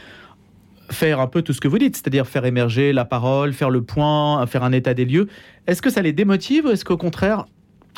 faire 0.91 1.21
un 1.21 1.27
peu 1.27 1.43
tout 1.43 1.53
ce 1.53 1.61
que 1.61 1.69
vous 1.69 1.79
dites, 1.79 1.97
c'est-à-dire 1.97 2.27
faire 2.27 2.45
émerger 2.45 2.93
la 2.93 3.05
parole, 3.05 3.53
faire 3.53 3.71
le 3.71 3.83
point, 3.83 4.47
faire 4.47 4.65
un 4.65 4.73
état 4.73 4.95
des 4.95 5.05
lieux. 5.05 5.29
Est-ce 5.67 5.83
que 5.83 5.91
ça 5.91 6.03
les 6.03 6.13
démotive 6.13 6.67
ou 6.67 6.71
est-ce 6.71 6.85
qu'au 6.85 6.97
contraire, 6.97 7.47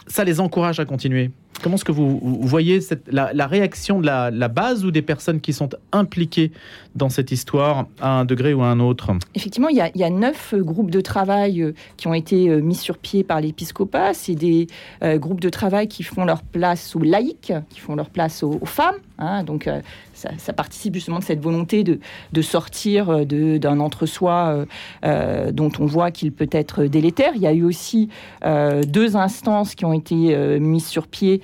ça 0.06 0.24
les 0.24 0.40
encourage 0.40 0.80
à 0.80 0.84
continuer? 0.84 1.30
Comment 1.62 1.76
est-ce 1.76 1.84
que 1.84 1.92
vous, 1.92 2.18
voyez 2.42 2.80
la, 3.10 3.46
réaction 3.46 4.00
de 4.00 4.06
la, 4.06 4.48
base 4.48 4.84
ou 4.84 4.90
des 4.90 5.02
personnes 5.02 5.40
qui 5.40 5.52
sont 5.52 5.68
impliquées 5.92 6.52
dans 6.94 7.08
cette 7.08 7.30
histoire 7.30 7.86
à 8.00 8.20
un 8.20 8.24
degré 8.24 8.54
ou 8.54 8.62
à 8.62 8.66
un 8.66 8.80
autre 8.80 9.10
Effectivement, 9.34 9.68
il 9.68 9.76
y, 9.76 10.04
a, 10.04 10.10
neuf 10.10 10.54
groupes 10.54 10.90
de 10.90 11.00
travail 11.00 11.62
euh, 11.62 11.74
qui 11.96 12.08
ont 12.08 12.14
été 12.14 12.48
euh, 12.48 12.60
mis 12.60 12.74
sur 12.74 12.98
pied 12.98 13.24
par 13.24 13.40
l'épiscopat. 13.40 14.14
C'est 14.14 14.34
des 14.34 14.66
euh, 15.02 15.18
groupes 15.18 15.40
de 15.40 15.48
travail 15.48 15.88
qui 15.88 16.02
font 16.02 16.24
leur 16.24 16.42
place 16.42 16.96
aux 16.96 17.02
laïcs, 17.02 17.52
qui 17.68 17.80
font 17.80 17.94
leur 17.94 18.10
place 18.10 18.42
aux, 18.42 18.58
femmes. 18.64 18.96
Hein. 19.18 19.44
donc, 19.44 19.68
ça, 20.14 20.52
participe 20.54 20.94
justement 20.94 21.18
de 21.18 21.24
cette 21.24 21.42
volonté 21.42 21.84
de 21.84 22.42
sortir 22.42 23.26
d'un 23.26 23.80
entre-soi 23.80 24.64
dont 25.02 25.70
on 25.78 25.86
voit 25.86 26.10
qu'il 26.10 26.32
peut 26.32 26.48
être 26.52 26.84
délétère. 26.84 27.32
Il 27.34 27.42
y 27.42 27.46
a 27.46 27.52
eu 27.52 27.64
aussi 27.64 28.08
deux 28.42 29.16
instances 29.16 29.74
qui 29.74 29.84
ont 29.84 29.92
été 29.92 30.58
mises 30.58 30.86
sur 30.86 31.06
pied, 31.06 31.42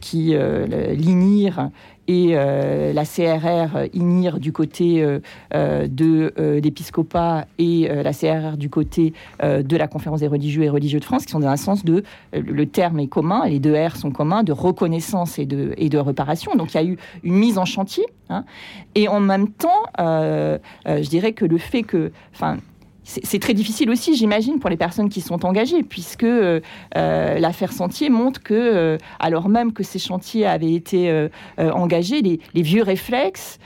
qui 0.00 0.34
l'INIR 0.34 1.70
et 2.06 2.30
euh, 2.32 2.92
la 2.92 3.04
CRR 3.04 3.88
INIR 3.94 4.38
du 4.38 4.52
côté 4.52 5.02
euh, 5.02 5.20
euh, 5.54 5.86
de 5.88 6.32
l'épiscopat 6.62 7.46
et 7.58 7.88
la 7.88 8.12
CRR 8.12 8.56
du 8.56 8.68
côté 8.68 9.12
de 9.42 9.76
la 9.76 9.88
conférence 9.88 10.20
des 10.20 10.26
religieux 10.26 10.62
et 10.62 10.68
religieux 10.68 11.00
de 11.00 11.04
France, 11.04 11.24
qui 11.24 11.32
sont 11.32 11.40
dans 11.40 11.48
un 11.48 11.56
sens 11.56 11.84
de, 11.84 12.02
le 12.32 12.66
terme 12.66 13.00
est 13.00 13.06
commun, 13.06 13.46
les 13.46 13.58
deux 13.58 13.74
R 13.74 13.96
sont 13.96 14.10
communs, 14.10 14.42
de 14.42 14.52
reconnaissance 14.52 15.38
et 15.38 15.46
de, 15.46 15.74
et 15.76 15.88
de 15.88 15.98
réparation. 15.98 16.54
Donc 16.56 16.74
il 16.74 16.76
y 16.76 16.80
a 16.80 16.84
eu 16.84 16.96
une 17.22 17.34
mise 17.34 17.58
en 17.58 17.64
chantier. 17.64 18.04
Hein. 18.30 18.46
et 18.94 19.06
en 19.06 19.20
même 19.20 19.48
temps, 19.50 19.82
je 19.98 21.08
dirais 21.08 21.32
que 21.32 21.44
le 21.44 21.58
fait 21.58 21.82
que, 21.82 22.10
enfin, 22.32 22.56
c'est 23.04 23.38
très 23.38 23.52
difficile 23.52 23.90
aussi, 23.90 24.16
j'imagine, 24.16 24.58
pour 24.58 24.70
les 24.70 24.76
personnes 24.76 25.10
qui 25.10 25.20
sont 25.20 25.44
engagées, 25.44 25.82
puisque 25.82 26.24
euh, 26.24 26.60
euh, 26.96 27.38
l'affaire 27.38 27.72
Sentier 27.72 28.08
montre 28.08 28.42
que, 28.42 28.54
euh, 28.54 28.98
alors 29.18 29.48
même 29.48 29.72
que 29.72 29.82
ces 29.82 29.98
chantiers 29.98 30.46
avaient 30.46 30.72
été 30.72 31.28
engagés, 31.58 32.22
les, 32.22 32.62
vieux 32.62 32.82
réflexes, 32.82 33.58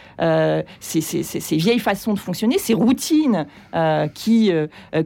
ces, 0.81 1.57
vieilles 1.57 1.79
façons 1.79 2.15
de 2.15 2.19
fonctionner, 2.19 2.59
ces 2.59 2.75
routines 2.75 3.47
qui 4.15 4.51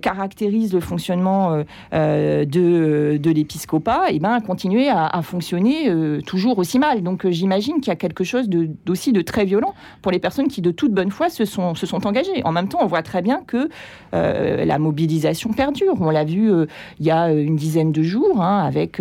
caractérisent 0.00 0.72
le 0.72 0.80
fonctionnement 0.80 1.62
de, 1.92 3.30
l'épiscopat, 3.32 4.04
eh 4.10 4.18
ben, 4.18 4.40
continuaient 4.40 4.90
à, 4.90 5.20
fonctionner 5.22 5.90
toujours 6.26 6.58
aussi 6.58 6.78
mal. 6.78 7.02
Donc 7.02 7.28
j'imagine 7.28 7.76
qu'il 7.76 7.88
y 7.88 7.90
a 7.90 7.96
quelque 7.96 8.24
chose 8.24 8.48
d'aussi 8.48 9.12
de, 9.12 9.20
très 9.20 9.44
violent 9.44 9.74
pour 10.00 10.12
les 10.12 10.18
personnes 10.18 10.48
qui, 10.48 10.62
de 10.62 10.70
toute 10.70 10.92
bonne 10.92 11.10
foi, 11.10 11.28
se 11.28 11.44
sont 11.44 12.06
engagées. 12.06 12.42
En 12.44 12.52
même 12.52 12.68
temps, 12.68 12.78
on 12.80 12.86
voit 12.86 13.02
très 13.02 13.22
bien 13.22 13.42
que 13.46 13.68
euh, 14.22 14.64
la 14.64 14.78
mobilisation 14.78 15.52
perdure. 15.52 15.94
On 16.00 16.10
l'a 16.10 16.24
vu 16.24 16.50
euh, 16.50 16.66
il 17.00 17.06
y 17.06 17.10
a 17.10 17.28
euh, 17.28 17.44
une 17.44 17.56
dizaine 17.56 17.92
de 17.92 18.02
jours, 18.02 18.40
hein, 18.40 18.62
avec 18.64 19.00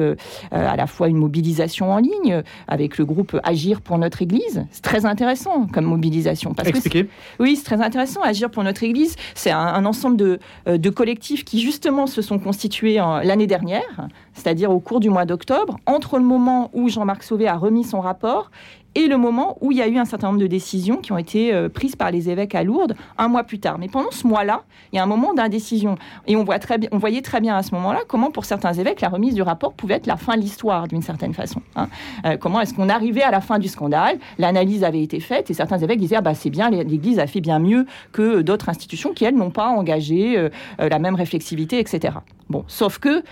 à 0.52 0.76
la 0.76 0.88
fois 0.88 1.08
une 1.08 1.18
mobilisation 1.18 1.92
en 1.92 1.98
ligne, 1.98 2.44
avec 2.68 2.98
le 2.98 3.06
groupe 3.06 3.40
Agir 3.44 3.82
pour 3.82 3.98
notre 3.98 4.22
Église. 4.22 4.66
C'est 4.72 4.84
très 4.84 5.06
intéressant 5.06 5.68
comme 5.68 5.86
mobilisation. 5.86 6.54
Parce 6.54 6.70
Expliquez. 6.70 7.08
oui, 7.40 7.56
c'est 7.56 7.64
très 7.64 7.82
intéressant. 7.82 8.22
Agir 8.22 8.50
pour 8.50 8.64
notre 8.64 8.84
Église, 8.84 9.16
c'est 9.36 9.52
un, 9.52 9.86
ensemble 9.86 10.18
de, 10.18 10.40
de, 10.66 10.90
collectifs 10.90 11.44
qui 11.44 11.60
justement 11.60 12.08
se 12.08 12.22
sont 12.22 12.40
constitués 12.40 12.96
l'année 13.24 13.48
dernière, 13.48 14.08
c'est-à-dire 14.34 14.72
au 14.72 14.80
cours 14.80 15.00
du 15.00 15.10
mois 15.10 15.26
d'octobre, 15.26 15.78
entre 15.86 16.18
le 16.18 16.24
moment 16.24 16.70
où 16.74 16.90
Jean-Marc 16.90 17.24
Sauvé 17.24 17.48
a 17.48 17.56
remis 17.56 17.84
son 17.84 18.00
rapport 18.00 18.52
et 18.94 19.08
le 19.08 19.18
moment 19.18 19.58
où 19.62 19.72
il 19.72 19.78
y 19.78 19.82
a 19.82 19.88
eu 19.88 19.98
un 19.98 20.06
certain 20.06 20.28
nombre 20.28 20.40
de 20.40 20.48
décisions 20.48 20.98
qui 20.98 21.12
ont 21.14 21.18
été 21.18 21.54
euh, 21.54 21.70
prises 21.70 21.96
par 21.96 22.12
les 22.12 22.30
évêques 22.30 22.56
à 22.56 22.64
Lourdes 22.64 22.96
un 23.18 23.30
mois 23.30 23.44
plus 23.44 23.60
tard. 23.60 23.78
Mais 23.78 23.88
pendant 23.88 24.12
ce 24.12 24.28
mois-là, 24.28 24.64
il 24.92 24.98
y 24.98 25.00
a 25.00 25.04
un 25.04 25.08
moment 25.08 25.34
d'indécision. 25.34 25.96
Et 26.28 26.36
on, 26.36 26.44
voit 26.44 26.60
très 26.60 26.78
bien, 26.78 26.90
on 26.92 26.98
voyait 26.98 27.22
très 27.22 27.40
bien 27.40 27.56
à 27.56 27.64
ce 27.64 27.74
moment-là 27.76 28.00
comment, 28.08 28.32
pour 28.32 28.44
certains 28.44 28.74
évêques, 28.74 29.00
la 29.00 29.08
remise 29.08 29.34
du 29.34 29.42
rapport 29.42 29.74
pouvait 29.74 29.96
être 29.96 30.08
la 30.08 30.18
fin 30.18 30.36
de 30.36 30.42
l'histoire, 30.42 30.88
d'une 30.88 31.02
certaine 31.02 31.34
façon. 31.34 31.62
Hein. 31.76 31.88
Euh, 32.26 32.38
comment 32.38 32.60
est-ce 32.60 32.74
qu'on 32.74 32.90
arrivait 32.90 33.24
à 33.24 33.32
la 33.32 33.40
fin 33.40 33.60
du 33.60 33.70
scandale 33.70 34.18
L'analyse 34.38 34.84
avait 34.84 35.02
été 35.02 35.22
faite 35.22 35.50
et 35.50 35.54
certains 35.54 35.78
évêques 35.78 36.00
disaient 36.00 36.18
ah 36.18 36.22
bah, 36.22 36.34
c'est 36.34 36.50
bien, 36.50 36.70
l'Église 36.70 37.20
a 37.20 37.28
fait 37.28 37.42
bien 37.42 37.60
mieux 37.60 37.86
que 38.12 38.42
d'autres 38.42 38.68
institutions 38.68 39.14
qui, 39.14 39.24
elles, 39.24 39.36
n'ont 39.36 39.52
pas 39.52 39.68
engagé 39.68 40.38
euh, 40.38 40.50
la 40.80 41.00
même 41.00 41.16
réflexivité, 41.16 41.80
etc. 41.80 42.16
Bon, 42.50 42.66
sauf 42.68 43.00
que, 43.00 43.24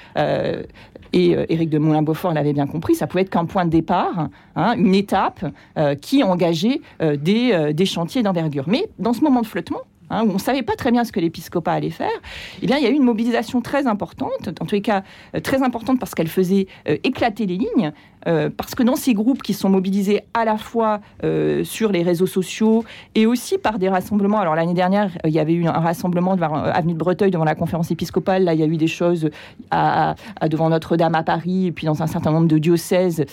et 1.11 1.31
Éric 1.49 1.69
de 1.69 1.77
Moulin-Beaufort 1.77 2.33
l'avait 2.33 2.53
bien 2.53 2.67
compris, 2.67 2.95
ça 2.95 3.05
pouvait 3.05 3.23
être 3.23 3.29
qu'un 3.29 3.45
point 3.45 3.65
de 3.65 3.69
départ, 3.69 4.29
hein, 4.55 4.75
une 4.77 4.95
étape 4.95 5.43
qui 6.01 6.23
engageait 6.23 6.81
euh, 7.01 7.17
euh, 7.27 7.73
des 7.73 7.85
chantiers 7.85 8.23
d'envergure. 8.23 8.65
Mais 8.67 8.89
dans 8.97 9.13
ce 9.13 9.21
moment 9.21 9.41
de 9.41 9.47
flottement, 9.47 9.81
Hein, 10.09 10.23
où 10.25 10.31
on 10.31 10.33
ne 10.33 10.39
savait 10.39 10.63
pas 10.63 10.75
très 10.75 10.91
bien 10.91 11.03
ce 11.03 11.11
que 11.11 11.19
l'épiscopat 11.19 11.73
allait 11.73 11.89
faire, 11.89 12.09
eh 12.61 12.65
bien, 12.65 12.77
il 12.77 12.83
y 12.83 12.87
a 12.87 12.89
eu 12.89 12.93
une 12.93 13.03
mobilisation 13.03 13.61
très 13.61 13.87
importante, 13.87 14.49
en 14.59 14.65
tous 14.65 14.75
les 14.75 14.81
cas 14.81 15.03
très 15.43 15.61
importante 15.61 15.99
parce 15.99 16.15
qu'elle 16.15 16.27
faisait 16.27 16.67
éclater 16.85 17.45
les 17.45 17.57
lignes, 17.57 17.91
parce 18.57 18.75
que 18.75 18.83
dans 18.83 18.95
ces 18.95 19.13
groupes 19.13 19.41
qui 19.41 19.53
sont 19.53 19.69
mobilisés 19.69 20.21
à 20.33 20.45
la 20.45 20.57
fois 20.57 20.99
sur 21.63 21.91
les 21.91 22.03
réseaux 22.03 22.27
sociaux 22.27 22.83
et 23.15 23.25
aussi 23.25 23.57
par 23.57 23.79
des 23.79 23.89
rassemblements, 23.89 24.39
alors 24.39 24.55
l'année 24.55 24.73
dernière, 24.73 25.11
il 25.25 25.31
y 25.31 25.39
avait 25.39 25.53
eu 25.53 25.67
un 25.67 25.71
rassemblement 25.73 26.35
devant 26.35 26.55
Avenue 26.55 26.93
de 26.93 26.97
Breteuil 26.97 27.31
devant 27.31 27.45
la 27.45 27.55
conférence 27.55 27.91
épiscopale, 27.91 28.43
là 28.43 28.53
il 28.53 28.59
y 28.59 28.63
a 28.63 28.67
eu 28.67 28.77
des 28.77 28.87
choses 28.87 29.29
devant 29.71 30.69
Notre-Dame 30.69 31.15
à 31.15 31.23
Paris, 31.23 31.67
et 31.67 31.71
puis 31.71 31.85
dans 31.85 32.01
un 32.01 32.07
certain 32.07 32.31
nombre 32.31 32.47
de 32.47 32.57
diocèses, 32.57 33.25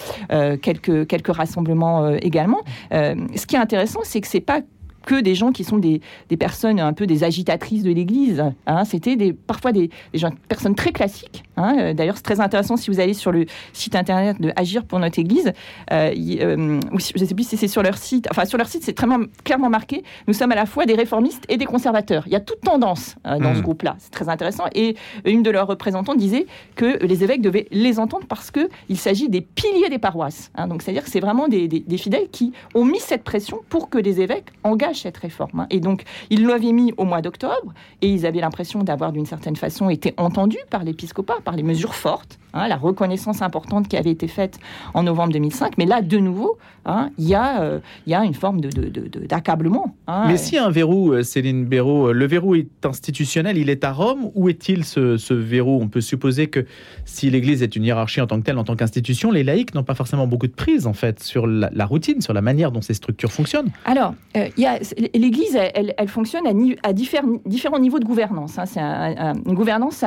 quelques, 0.62 1.06
quelques 1.06 1.34
rassemblements 1.34 2.10
également. 2.10 2.60
ce 2.90 3.46
qui 3.46 3.56
est 3.56 3.60
intéressant, 3.60 4.00
c'est 4.04 4.20
que 4.20 4.28
c'est 4.28 4.40
pas 4.40 4.60
que 5.06 5.18
des 5.18 5.34
gens 5.34 5.52
qui 5.52 5.64
sont 5.64 5.78
des, 5.78 6.02
des 6.28 6.36
personnes 6.36 6.78
un 6.78 6.92
peu 6.92 7.06
des 7.06 7.24
agitatrices 7.24 7.82
de 7.82 7.92
l'Église. 7.92 8.44
Hein. 8.66 8.84
C'était 8.84 9.16
des, 9.16 9.32
parfois 9.32 9.72
des, 9.72 9.88
des 10.12 10.18
gens, 10.18 10.30
personnes 10.48 10.74
très 10.74 10.92
classiques. 10.92 11.44
Hein. 11.56 11.76
Euh, 11.78 11.94
d'ailleurs, 11.94 12.16
c'est 12.16 12.22
très 12.22 12.40
intéressant 12.40 12.76
si 12.76 12.90
vous 12.90 13.00
allez 13.00 13.14
sur 13.14 13.32
le 13.32 13.46
site 13.72 13.94
internet 13.94 14.40
de 14.40 14.52
Agir 14.56 14.84
pour 14.84 14.98
notre 14.98 15.18
Église, 15.18 15.52
euh, 15.92 16.14
euh, 16.40 16.80
ou 16.92 16.98
je 16.98 17.20
ne 17.20 17.26
sais 17.26 17.34
plus 17.34 17.48
si 17.48 17.56
c'est 17.56 17.68
sur 17.68 17.82
leur 17.82 17.98
site. 17.98 18.26
Enfin, 18.30 18.44
sur 18.44 18.58
leur 18.58 18.68
site, 18.68 18.82
c'est 18.84 18.92
très 18.92 19.06
clairement 19.44 19.70
marqué. 19.70 20.02
Nous 20.26 20.34
sommes 20.34 20.52
à 20.52 20.56
la 20.56 20.66
fois 20.66 20.86
des 20.86 20.94
réformistes 20.94 21.44
et 21.48 21.56
des 21.56 21.64
conservateurs. 21.64 22.24
Il 22.26 22.32
y 22.32 22.36
a 22.36 22.40
toute 22.40 22.60
tendance 22.60 23.14
dans 23.24 23.54
ce 23.54 23.58
hmm. 23.58 23.62
groupe-là. 23.62 23.96
C'est 23.98 24.10
très 24.10 24.28
intéressant. 24.28 24.64
Et 24.74 24.96
une 25.24 25.42
de 25.42 25.50
leurs 25.50 25.66
représentants 25.66 26.14
disait 26.14 26.46
que 26.74 27.04
les 27.04 27.22
évêques 27.22 27.42
devaient 27.42 27.68
les 27.70 27.98
entendre 27.98 28.26
parce 28.28 28.50
que 28.50 28.68
il 28.88 28.98
s'agit 28.98 29.28
des 29.28 29.40
piliers 29.40 29.88
des 29.88 29.98
paroisses. 29.98 30.50
Hein. 30.56 30.66
Donc, 30.68 30.82
c'est-à-dire 30.82 31.04
que 31.04 31.10
c'est 31.10 31.20
vraiment 31.20 31.48
des, 31.48 31.68
des 31.68 31.98
fidèles 31.98 32.28
qui 32.30 32.52
ont 32.74 32.84
mis 32.84 32.98
cette 32.98 33.22
pression 33.22 33.60
pour 33.68 33.88
que 33.88 33.98
les 33.98 34.20
évêques 34.20 34.48
engagent 34.64 35.02
cette 35.02 35.16
réforme. 35.16 35.60
Hein. 35.60 35.66
Et 35.70 35.80
donc, 35.80 36.02
ils 36.30 36.46
l'avaient 36.46 36.72
mis 36.72 36.92
au 36.96 37.04
mois 37.04 37.22
d'octobre, 37.22 37.72
et 38.02 38.08
ils 38.08 38.26
avaient 38.26 38.40
l'impression 38.40 38.82
d'avoir, 38.82 39.12
d'une 39.12 39.26
certaine 39.26 39.56
façon, 39.56 39.88
été 39.90 40.14
entendus 40.16 40.58
par 40.70 40.84
l'épiscopat, 40.84 41.36
par 41.46 41.54
les 41.54 41.62
mesures 41.62 41.94
fortes, 41.94 42.40
hein, 42.54 42.66
la 42.66 42.76
reconnaissance 42.76 43.40
importante 43.40 43.86
qui 43.86 43.96
avait 43.96 44.10
été 44.10 44.26
faite 44.26 44.58
en 44.94 45.04
novembre 45.04 45.32
2005. 45.32 45.78
Mais 45.78 45.86
là, 45.86 46.02
de 46.02 46.18
nouveau, 46.18 46.58
hein, 46.84 47.10
il 47.18 47.28
y, 47.28 47.36
euh, 47.36 47.78
y, 48.08 48.14
a 48.14 48.24
une 48.24 48.34
forme 48.34 48.60
d'accablement. 48.60 49.94
De, 50.08 50.10
de, 50.10 50.28
Mais 50.28 50.58
a 50.58 50.66
un 50.66 50.70
verrou, 50.70 51.12
euh, 51.12 51.22
Céline 51.22 51.64
Béraud, 51.64 52.08
euh, 52.08 52.12
le 52.12 52.26
verrou 52.26 52.56
est 52.56 52.84
institutionnel, 52.84 53.58
il 53.58 53.70
est 53.70 53.84
à 53.84 53.92
Rome. 53.92 54.32
Où 54.34 54.48
est-il 54.48 54.84
ce, 54.84 55.32
verrou? 55.32 55.78
On 55.80 55.86
peut 55.86 56.00
supposer 56.00 56.48
que 56.48 56.66
si 57.04 57.30
l'Église 57.30 57.62
est 57.62 57.76
une 57.76 57.84
hiérarchie 57.84 58.20
en 58.20 58.26
tant 58.26 58.40
que 58.40 58.44
telle, 58.44 58.58
en 58.58 58.64
tant 58.64 58.74
qu'institution, 58.74 59.30
les 59.30 59.44
laïcs 59.44 59.72
n'ont 59.72 59.84
pas 59.84 59.94
forcément 59.94 60.26
beaucoup 60.26 60.48
de 60.48 60.52
prise, 60.52 60.88
en 60.88 60.94
fait, 60.94 61.22
sur 61.22 61.46
la, 61.46 61.86
routine, 61.86 62.20
sur 62.20 62.32
la 62.32 62.42
manière 62.42 62.72
dont 62.72 62.82
ces 62.82 62.94
structures 62.94 63.30
fonctionnent. 63.30 63.70
Alors, 63.84 64.14
l'Église, 64.34 65.56
elle, 65.74 66.08
fonctionne 66.08 66.48
à, 66.82 66.92
différents, 66.92 67.78
niveaux 67.78 68.00
de 68.00 68.04
gouvernance. 68.04 68.58
Hein. 68.58 68.66
C'est 68.66 68.80
une 68.80 69.54
gouvernance 69.54 70.04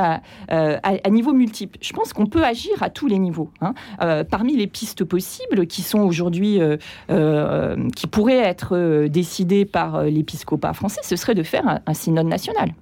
euh, 0.52 0.78
à, 0.82 1.10
niveau 1.10 1.29
multiple. 1.34 1.78
Je 1.82 1.94
pense 1.94 2.13
qu'on 2.13 2.26
peut 2.26 2.44
agir 2.44 2.82
à 2.82 2.89
tous 2.89 3.08
les 3.08 3.20
niveaux. 3.20 3.52
Hein. 3.62 3.74
Euh, 4.02 4.24
parmi 4.24 4.56
les 4.56 4.68
pistes 4.68 5.04
possibles 5.04 5.68
qui 5.68 5.82
sont 5.82 6.00
aujourd'hui, 6.00 6.60
euh, 7.10 7.76
qui 7.96 8.08
pourraient 8.08 8.38
être 8.38 9.08
décidées 9.08 9.65
par 9.65 10.04
l'épiscopat 10.04 10.74
français, 10.74 11.02
ce 11.04 11.15
serait 11.15 11.36
de 11.36 11.44
faire 11.44 11.80
un 11.86 11.94
synode 11.94 12.28
national. 12.28 12.74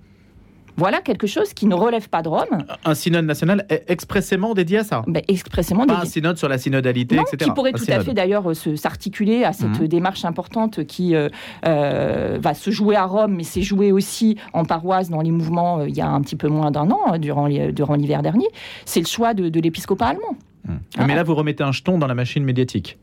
Voilà 0.78 1.02
quelque 1.02 1.26
chose 1.26 1.54
qui 1.54 1.66
ne 1.66 1.74
relève 1.74 2.08
pas 2.08 2.22
de 2.22 2.30
Rome. 2.30 2.66
Un 2.86 2.94
synode 2.94 3.26
national 3.26 3.66
expressément 3.88 4.54
dédié 4.54 4.80
à 4.80 4.84
ça 4.84 5.04
ben, 5.08 5.24
Expressément 5.28 5.86
pas 5.88 5.96
dédié. 5.96 6.08
un 6.08 6.12
synode 6.12 6.38
sur 6.38 6.48
la 6.48 6.60
synodalité, 6.60 7.16
non, 7.16 7.24
etc. 7.24 7.50
Qui 7.50 7.52
pourrait 7.52 7.74
tout 7.74 7.84
à 7.88 8.00
fait 8.02 8.14
d'ailleurs 8.14 8.56
s'articuler 8.56 9.44
à 9.44 9.54
cette 9.54 9.80
mhm. 9.80 9.88
démarche 9.88 10.24
importante 10.24 10.86
qui 10.86 11.16
euh, 11.16 11.30
euh, 11.66 12.38
va 12.40 12.54
se 12.54 12.70
jouer 12.70 12.96
à 12.96 13.06
Rome, 13.06 13.36
mais 13.36 13.44
s'est 13.44 13.64
jouée 13.64 13.92
aussi 13.92 14.38
en 14.54 14.66
paroisse 14.66 15.10
dans 15.10 15.22
les 15.22 15.32
mouvements 15.32 15.80
euh, 15.80 15.90
il 15.90 15.96
y 15.96 16.02
a 16.02 16.08
un 16.08 16.22
petit 16.22 16.36
peu 16.36 16.48
moins 16.48 16.70
d'un 16.70 16.90
an, 16.92 17.18
durant 17.18 17.48
l'hiver 17.48 18.22
dernier. 18.22 18.48
C'est 18.86 19.00
le 19.00 19.08
choix 19.08 19.34
de, 19.34 19.60
l'épiscopat 19.60 20.08
allemand. 20.08 20.36
Mhm. 20.68 21.08
Mais 21.08 21.16
là, 21.16 21.24
vous 21.24 21.34
remettez 21.34 21.64
un 21.64 21.72
jeton 21.72 21.98
dans 21.98 22.08
la 22.08 22.16
machine 22.16 22.44
médiatique. 22.44 22.98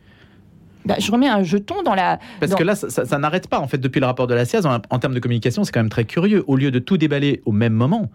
Bah, 0.85 0.97
je 0.99 1.11
remets 1.11 1.29
un 1.29 1.43
jeton 1.43 1.83
dans 1.83 1.95
la. 1.95 2.19
Parce 2.41 2.55
que 2.55 2.63
là, 2.63 2.75
ça, 2.75 3.19
n'arrête 3.19 3.49
pas, 3.49 3.61
en 3.61 3.67
fait, 3.67 3.79
depuis 3.79 4.01
le 4.01 4.07
rapport 4.07 4.27
de 4.27 4.35
la 4.35 4.45
SIAZ. 4.45 4.67
En, 4.67 4.99
termes 4.99 5.15
de 5.15 5.21
communication, 5.21 5.65
c'est 5.65 5.73
quand 5.73 5.81
même 5.81 5.89
très 5.89 6.05
curieux. 6.05 6.45
Au 6.47 6.57
lieu 6.57 6.71
de 6.71 6.79
tout 6.79 6.97
déballer 6.97 7.43
au 7.45 7.53
même 7.53 7.75
moment, 7.75 8.11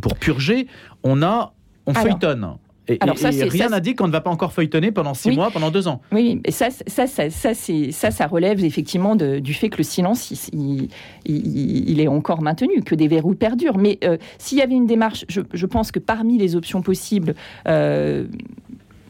pour 0.00 0.16
purger, 0.16 0.66
on 1.02 1.22
a. 1.22 1.52
On 1.86 1.94
feuilletonne. 1.94 2.56
Et, 2.88 2.98
Alors 3.00 3.18
ça, 3.18 3.30
rien 3.30 3.68
n'a 3.68 3.80
dit 3.80 3.94
qu'on 3.94 4.08
ne 4.08 4.12
va 4.12 4.20
pas 4.20 4.30
encore 4.30 4.52
feuilletonner 4.52 4.90
pendant 4.90 5.14
six 5.14 5.30
mois, 5.30 5.50
pendant 5.50 5.70
deux 5.70 5.86
ans. 5.86 6.00
Oui, 6.12 6.40
et 6.44 6.50
ça, 6.50 6.68
ça, 6.70 7.06
ça, 7.06 7.30
ça, 7.30 7.54
ça, 7.54 8.10
ça 8.10 8.26
relève 8.26 8.64
effectivement 8.64 9.14
du 9.16 9.54
fait 9.54 9.68
que 9.68 9.78
le 9.78 9.84
silence, 9.84 10.30
il, 10.52 10.88
il, 11.24 12.00
est 12.00 12.08
encore 12.08 12.42
maintenu, 12.42 12.82
que 12.82 12.94
des 12.94 13.06
verrous 13.06 13.34
perdurent. 13.34 13.78
Mais 13.78 13.98
euh, 14.02 14.16
s'il 14.38 14.58
y 14.58 14.62
avait 14.62 14.74
une 14.74 14.86
démarche, 14.86 15.24
je, 15.28 15.40
je, 15.52 15.66
pense 15.66 15.92
que 15.92 16.00
parmi 16.00 16.36
les 16.36 16.56
options 16.56 16.82
possibles, 16.82 17.34
euh, 17.68 18.26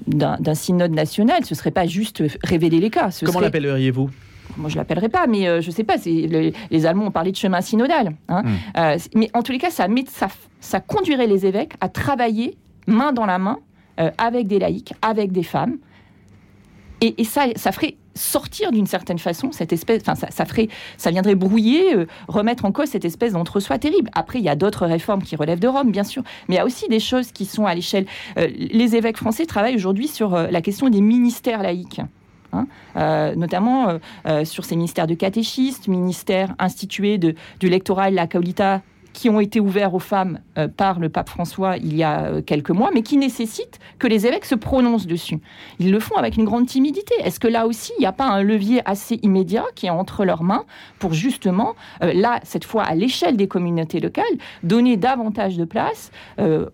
d'un 0.06 0.54
synode 0.54 0.92
national, 0.92 1.44
ce 1.44 1.54
serait 1.54 1.70
pas 1.70 1.86
juste 1.86 2.22
révéler 2.42 2.80
les 2.80 2.90
cas. 2.90 3.10
Ce 3.10 3.24
Comment 3.24 3.38
serait- 3.38 3.46
l'appelleriez-vous? 3.46 4.10
Moi 4.56 4.68
je 4.68 4.76
l'appellerai 4.76 5.08
pas, 5.08 5.26
mais 5.28 5.46
euh, 5.46 5.60
je 5.60 5.70
sais 5.70 5.84
pas. 5.84 5.94
le- 6.04 6.50
les 6.70 6.86
Allemands 6.86 7.06
ont 7.06 7.10
parlé 7.12 7.30
de 7.30 7.36
chemin 7.36 7.60
synodal. 7.60 8.16
hein. 8.28 8.42
Hmm. 8.44 8.48
Euh, 8.78 8.98
mais 9.14 9.30
en 9.34 9.42
tous 9.42 9.52
les 9.52 9.58
cas, 9.58 9.70
ça, 9.70 9.86
met- 9.86 10.04
ça, 10.08 10.28
ça 10.60 10.80
conduirait 10.80 11.28
les 11.28 11.46
évêques 11.46 11.74
à 11.80 11.88
travailler 11.88 12.56
main 12.86 13.12
dans 13.12 13.26
la 13.26 13.38
main 13.38 13.58
euh, 14.00 14.10
avec 14.18 14.48
des 14.48 14.58
laïcs, 14.58 14.92
avec 15.02 15.30
des 15.30 15.42
femmes, 15.44 15.76
et, 17.00 17.24
ça, 17.24 17.46
ça 17.56 17.72
ferait 17.72 17.96
sortir 18.14 18.72
d'une 18.72 18.86
certaine 18.86 19.18
façon 19.18 19.52
cette 19.52 19.72
espèce, 19.72 20.02
enfin 20.06 20.14
ça, 20.14 20.44
ferait, 20.44 20.68
ça 20.96 21.10
viendrait 21.10 21.34
brouiller, 21.34 21.94
euh, 21.94 22.06
remettre 22.28 22.64
en 22.64 22.72
cause 22.72 22.88
cette 22.88 23.04
espèce 23.04 23.32
d'entre-soi 23.32 23.78
terrible. 23.78 24.10
Après, 24.14 24.38
il 24.38 24.44
y 24.44 24.48
a 24.48 24.56
d'autres 24.56 24.86
réformes 24.86 25.22
qui 25.22 25.36
relèvent 25.36 25.60
de 25.60 25.68
Rome, 25.68 25.90
bien 25.92 26.04
sûr, 26.04 26.22
mais 26.48 26.56
il 26.56 26.58
y 26.58 26.60
a 26.60 26.64
aussi 26.64 26.88
des 26.88 27.00
choses 27.00 27.32
qui 27.32 27.44
sont 27.44 27.66
à 27.66 27.74
l'échelle. 27.74 28.06
euh, 28.36 28.48
les 28.54 28.96
évêques 28.96 29.16
français 29.16 29.46
travaillent 29.46 29.76
aujourd'hui 29.76 30.08
sur 30.08 30.34
euh, 30.34 30.48
la 30.50 30.60
question 30.60 30.88
des 30.88 31.00
ministères 31.00 31.62
laïques. 31.62 32.00
hein. 32.52 32.66
Notamment 33.36 33.98
sur 34.44 34.64
ces 34.64 34.74
ministères 34.76 35.06
de 35.06 35.14
catéchistes, 35.14 35.86
ministères 35.86 36.54
institués 36.58 37.16
de, 37.16 37.34
du 37.60 37.68
lectorat 37.68 38.08
et 38.08 38.10
de 38.10 38.16
la 38.16 38.26
qui 39.12 39.28
ont 39.28 39.40
été 39.40 39.60
ouverts 39.60 39.94
aux 39.94 40.00
femmes 40.00 40.40
euh, 40.58 40.68
par 40.68 40.98
le 40.98 41.08
pape 41.08 41.28
François 41.28 41.76
il 41.76 41.96
y 41.96 42.02
a 42.02 42.24
euh, 42.24 42.42
quelques 42.42 42.70
mois, 42.70 42.90
mais 42.92 43.02
qui 43.02 43.16
nécessitent 43.16 43.78
que 43.98 44.06
les 44.06 44.26
évêques 44.26 44.44
se 44.44 44.54
prononcent 44.54 45.06
dessus. 45.06 45.38
Ils 45.78 45.90
le 45.90 46.00
font 46.00 46.16
avec 46.16 46.36
une 46.36 46.44
grande 46.44 46.66
timidité. 46.66 47.14
Est-ce 47.22 47.40
que 47.40 47.48
là 47.48 47.66
aussi, 47.66 47.92
il 47.98 48.00
n'y 48.00 48.06
a 48.06 48.12
pas 48.12 48.26
un 48.26 48.42
levier 48.42 48.82
assez 48.84 49.18
immédiat 49.22 49.64
qui 49.74 49.86
est 49.86 49.90
entre 49.90 50.24
leurs 50.24 50.42
mains 50.42 50.64
pour 50.98 51.12
justement, 51.12 51.74
euh, 52.02 52.12
là, 52.12 52.40
cette 52.44 52.64
fois 52.64 52.84
à 52.84 52.94
l'échelle 52.94 53.36
des 53.36 53.48
communautés 53.48 54.00
locales, 54.00 54.24
donner 54.62 54.96
davantage 54.96 55.56
de 55.56 55.64
place 55.64 56.10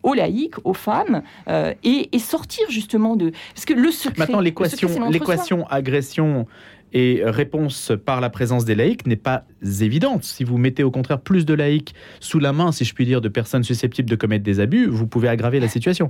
aux 0.03 0.15
laïcs, 0.15 0.55
aux 0.65 0.75
femmes, 0.75 1.23
et, 1.49 2.09
et 2.13 2.19
sortir 2.19 2.71
justement 2.71 3.17
de... 3.17 3.33
Parce 3.55 3.65
que 3.65 3.75
le 3.75 3.91
secret... 3.91 4.27
Maintenant, 4.27 4.41
l'équation 4.41 5.67
agression 5.69 6.47
et 6.93 7.23
réponse 7.25 7.93
par 8.05 8.21
la 8.21 8.31
présence 8.31 8.65
des 8.65 8.75
laïcs 8.75 9.07
n'est 9.07 9.17
pas 9.17 9.45
évidente. 9.81 10.25
Si 10.25 10.45
vous 10.45 10.59
mettez 10.59 10.83
au 10.83 10.91
contraire 10.91 11.21
plus 11.21 11.45
de 11.45 11.55
laïcs 11.55 11.95
sous 12.21 12.39
la 12.39 12.53
main, 12.53 12.73
si 12.73 12.85
je 12.85 12.95
puis 12.95 13.05
dire, 13.05 13.21
de 13.21 13.29
personnes 13.29 13.65
susceptibles 13.65 14.09
de 14.09 14.17
commettre 14.17 14.45
des 14.45 14.61
abus, 14.61 14.87
vous 14.87 15.07
pouvez 15.07 15.29
aggraver 15.29 15.61
la 15.61 15.69
situation. 15.69 16.09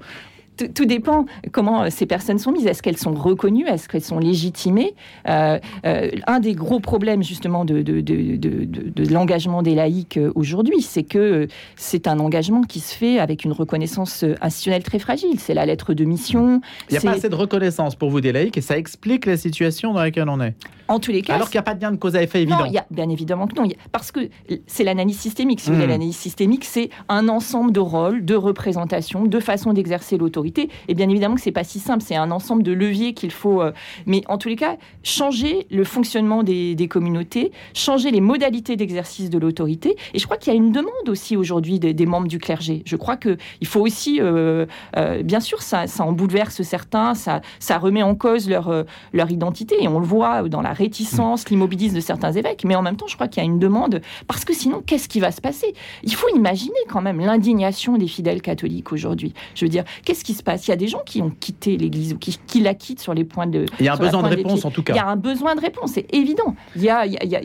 Tout, 0.75 0.85
dépend 0.85 1.27
comment 1.53 1.83
euh, 1.83 1.89
ces 1.91 2.07
personnes 2.07 2.39
sont 2.39 2.53
mises. 2.53 2.67
Est-ce 2.67 2.83
qu'elles 2.83 2.97
sont 2.97 3.13
reconnues? 3.15 3.67
Est-ce 3.67 3.89
qu'elles 3.89 4.03
sont 4.05 4.19
légitimées? 4.19 4.95
Euh, 5.29 5.59
euh, 5.85 6.11
Un 6.27 6.41
des 6.41 6.55
gros 6.55 6.81
problèmes 6.81 7.23
justement 7.23 7.65
de, 7.65 7.83
de, 7.83 8.01
de, 8.01 8.37
de, 8.37 8.65
de- 8.65 8.91
de 9.05 9.13
l'engagement 9.13 9.63
des 9.63 9.75
laïcs 9.75 10.19
aujourd'hui, 10.35 10.81
c'est 10.83 11.03
que 11.03 11.49
c'est 11.77 12.07
un 12.09 12.19
engagement 12.19 12.63
qui 12.63 12.81
se 12.81 12.95
fait 12.95 13.19
avec 13.19 13.45
une 13.45 13.53
reconnaissance 13.53 14.25
institutionnelle 14.41 14.83
très 14.83 14.99
fragile. 14.99 15.39
C'est 15.39 15.55
la 15.55 15.67
lettre 15.67 15.95
de 15.95 16.05
mission. 16.05 16.61
Il 16.89 16.93
n'y 16.93 16.99
a 16.99 17.01
pas 17.01 17.11
assez 17.17 17.29
de 17.29 17.35
reconnaissance 17.35 17.95
pour 17.95 18.11
vous 18.11 18.21
des 18.21 18.33
laïcs 18.33 18.57
et 18.57 18.61
ça 18.63 18.79
explique 18.79 19.27
la 19.27 19.37
situation 19.37 19.93
dans 19.93 20.01
laquelle 20.01 20.29
on 20.29 20.41
est. 20.41 20.55
En 20.89 21.01
tous 21.01 21.11
les 21.11 21.23
cas, 21.23 21.35
Alors 21.35 21.51
qu'il 21.51 21.57
n'y 21.59 21.61
a 21.61 21.65
pas 21.65 21.75
de 21.75 21.83
lien 21.83 21.91
de 21.91 21.97
cause 21.97 22.15
à 22.15 22.23
effet 22.23 22.43
évident. 22.43 22.61
Non, 22.61 22.67
il 22.67 22.73
y 22.73 22.79
a, 22.79 22.87
bien 22.93 23.09
évidemment 23.09 23.49
que 23.49 23.61
non. 23.61 23.69
Parce 23.91 24.13
que 24.13 24.21
c'est 24.69 24.85
l'analyse 24.85 25.19
systémique. 25.19 25.59
Si 25.61 25.67
vous 25.71 25.73
Mm. 25.75 25.79
voulez, 25.81 25.89
l'analyse 25.89 26.17
systémique, 26.17 26.65
c'est 26.65 26.91
un 27.09 27.29
ensemble 27.29 27.73
de 27.73 27.81
rôles, 27.81 28.25
de 28.25 28.37
représentations, 28.37 29.25
de 29.25 29.41
façons 29.41 29.73
d'exercer 29.73 30.17
l'autorité. 30.17 30.46
Et 30.89 30.95
bien 30.95 31.09
évidemment 31.09 31.35
que 31.35 31.41
c'est 31.41 31.53
pas 31.53 31.65
si 31.65 31.79
simple. 31.79 32.03
C'est 32.07 32.17
un 32.17 32.31
ensemble 32.31 32.63
de 32.63 32.73
leviers 32.73 33.15
qu'il 33.15 33.31
faut. 33.31 33.63
euh, 33.63 33.73
mais 34.07 34.23
en 34.29 34.39
tous 34.39 34.49
les 34.49 34.57
cas, 34.57 34.77
changer 35.03 35.67
le 35.71 35.85
fonctionnement 35.85 36.43
des, 36.43 36.75
des 36.75 36.89
communautés, 36.89 37.53
changer 37.75 38.11
les 38.11 38.21
modalités 38.21 38.77
d'exercice 38.77 39.31
de 39.31 39.39
l'autorité. 39.39 39.97
Et 40.15 40.19
je 40.19 40.25
crois 40.25 40.37
qu'il 40.37 40.53
y 40.53 40.57
a 40.57 40.59
une 40.59 40.73
demande 40.73 41.09
aussi 41.09 41.37
aujourd'hui 41.37 41.79
des, 41.79 41.95
des 41.95 42.07
membres 42.07 42.29
du 42.29 42.39
clergé. 42.39 42.83
Je 42.87 42.97
crois 42.97 43.17
que 43.17 43.37
il 43.61 43.67
faut 43.67 43.81
aussi, 43.81 44.21
euh, 44.21 44.67
euh, 44.97 45.23
bien 45.23 45.41
sûr, 45.41 45.63
ça, 45.63 45.87
ça 45.87 46.05
en 46.05 46.13
bouleverse 46.13 46.63
certains, 46.63 47.15
ça, 47.15 47.41
ça 47.59 47.79
remet 47.79 48.03
en 48.03 48.15
cause 48.15 48.49
leur, 48.49 48.85
leur 49.13 49.31
identité. 49.31 49.83
Et 49.83 49.89
on 49.89 49.99
le 49.99 50.07
voit 50.07 50.49
dans 50.49 50.63
la 50.63 50.73
réticence, 50.73 51.49
l'immobilisme 51.51 51.97
de 51.97 52.01
certains 52.01 52.33
évêques. 52.33 52.65
Mais 52.65 52.75
en 52.75 52.83
même 52.83 52.97
temps, 52.97 53.07
je 53.07 53.15
crois 53.15 53.29
qu'il 53.29 53.43
y 53.43 53.47
a 53.47 53.49
une 53.49 53.59
demande. 53.59 54.01
Parce 54.27 54.45
que 54.45 54.55
sinon, 54.55 54.83
qu'est-ce 54.85 55.09
qui 55.09 55.21
va 55.21 55.31
se 55.33 55.41
passer? 55.41 55.75
Il 56.03 56.15
faut 56.15 56.29
imaginer 56.35 56.75
quand 56.89 57.03
même 57.03 57.21
l'indignation 57.21 57.97
des 57.97 58.09
fidèles 58.09 58.43
catholiques 58.43 58.93
aujourd'hui. 58.93 59.33
Je 59.55 59.65
veux 59.65 59.69
dire, 59.69 59.85
qu'est-ce 60.05 60.25
qui 60.25 60.36
se 60.37 60.43
passe 60.43 60.67
Il 60.67 60.71
y 60.71 60.75
a 60.75 60.77
des 60.77 60.89
gens 60.89 61.03
qui 61.05 61.21
ont 61.23 61.31
quitté 61.31 61.77
l'Église 61.77 62.13
ou 62.15 62.19
qui, 62.19 62.39
qui 62.47 62.61
la 62.61 62.75
quittent 62.75 63.01
sur 63.01 63.15
les 63.15 63.25
points 63.25 63.47
de. 63.47 63.67
Il 63.81 63.87
y 63.87 63.89
a 63.89 63.95
un 63.95 63.97
besoin 63.97 64.23
de 64.23 64.29
réponse 64.29 64.65
en 64.65 64.71
tout 64.71 64.83
Il 64.89 64.93
y 64.95 64.99
cas. 64.99 65.03
a 65.05 65.09
un 65.09 65.17
besoin 65.17 65.55
de 65.55 65.61
réponse, 65.61 65.93
c'est 65.95 66.07
évident. 66.15 66.55
Il 66.77 66.83
y 66.83 66.91
a, 66.91 67.07
il 67.07 67.13
y 67.13 67.17
a- 67.17 67.25
il 67.25 67.31
y 67.31 67.37
a- 67.37 67.41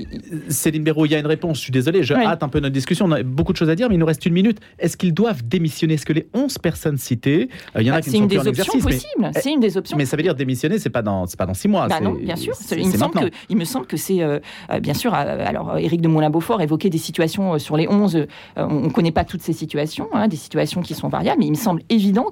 Céline 0.49 0.83
Béraud, 0.83 1.05
il 1.05 1.11
y 1.11 1.15
a 1.15 1.19
une 1.19 1.25
réponse. 1.27 1.57
Je 1.57 1.63
suis 1.63 1.71
désolé, 1.71 2.03
je 2.03 2.13
Oui. 2.13 2.23
hâte 2.23 2.43
un 2.43 2.49
peu 2.49 2.59
notre 2.59 2.73
discussion. 2.73 3.05
On 3.05 3.11
a 3.11 3.23
beaucoup 3.23 3.51
de 3.53 3.57
choses 3.57 3.69
à 3.69 3.75
dire, 3.75 3.89
mais 3.89 3.95
il 3.95 3.99
nous 3.99 4.05
reste 4.05 4.25
une 4.25 4.33
minute. 4.33 4.59
Est-ce 4.79 4.97
qu'ils 4.97 5.13
doivent 5.13 5.43
démissionner? 5.43 5.95
Est-ce 5.95 6.05
que 6.05 6.13
les 6.13 6.27
11 6.33 6.57
personnes 6.57 6.97
citées, 6.97 7.49
euh, 7.75 7.81
il 7.81 7.87
y 7.87 7.91
en 7.91 7.93
a 7.93 7.97
bah, 7.97 8.01
qui 8.01 8.09
c'est 8.11 8.17
ne 8.17 8.21
sont 8.21 8.23
une 8.23 8.29
plus 8.29 8.35
des 8.41 8.47
en 8.47 8.49
options 8.49 8.73
exercice, 8.73 8.85
mais, 8.85 8.91
possibles. 9.25 9.41
C'est 9.43 9.51
une 9.53 9.59
des 9.59 9.77
options. 9.77 9.97
mais 9.97 10.05
ça 10.05 10.17
veut 10.17 10.23
dire 10.23 10.35
démissionner, 10.35 10.79
c'est 10.79 10.89
pas 10.89 11.01
dans, 11.01 11.25
c'est 11.27 11.37
pas 11.37 11.45
dans 11.45 11.53
six 11.53 11.67
mois. 11.67 11.87
Bah 11.87 11.99
non, 12.01 12.13
bien 12.13 12.35
sûr. 12.35 12.53
Il 12.77 12.87
me, 12.87 12.97
semble 12.97 13.13
que, 13.19 13.29
il 13.49 13.57
me 13.57 13.65
semble 13.65 13.85
que 13.87 13.97
c'est, 13.97 14.21
euh, 14.21 14.39
euh, 14.71 14.79
bien 14.79 14.93
sûr, 14.93 15.13
alors 15.13 15.77
Éric 15.77 16.01
de 16.01 16.07
Moulin-Beaufort 16.07 16.61
évoquait 16.61 16.89
des 16.89 16.97
situations 16.97 17.57
sur 17.59 17.77
les 17.77 17.87
11, 17.87 18.15
euh, 18.15 18.25
on 18.57 18.81
ne 18.81 18.89
connaît 18.89 19.11
pas 19.11 19.23
toutes 19.23 19.41
ces 19.41 19.53
situations, 19.53 20.07
hein, 20.13 20.27
des 20.27 20.35
situations 20.37 20.81
qui 20.81 20.93
sont 20.93 21.07
variables, 21.09 21.39
mais 21.39 21.45
il 21.47 21.51
me 21.51 21.55
semble 21.55 21.81
évident 21.89 22.27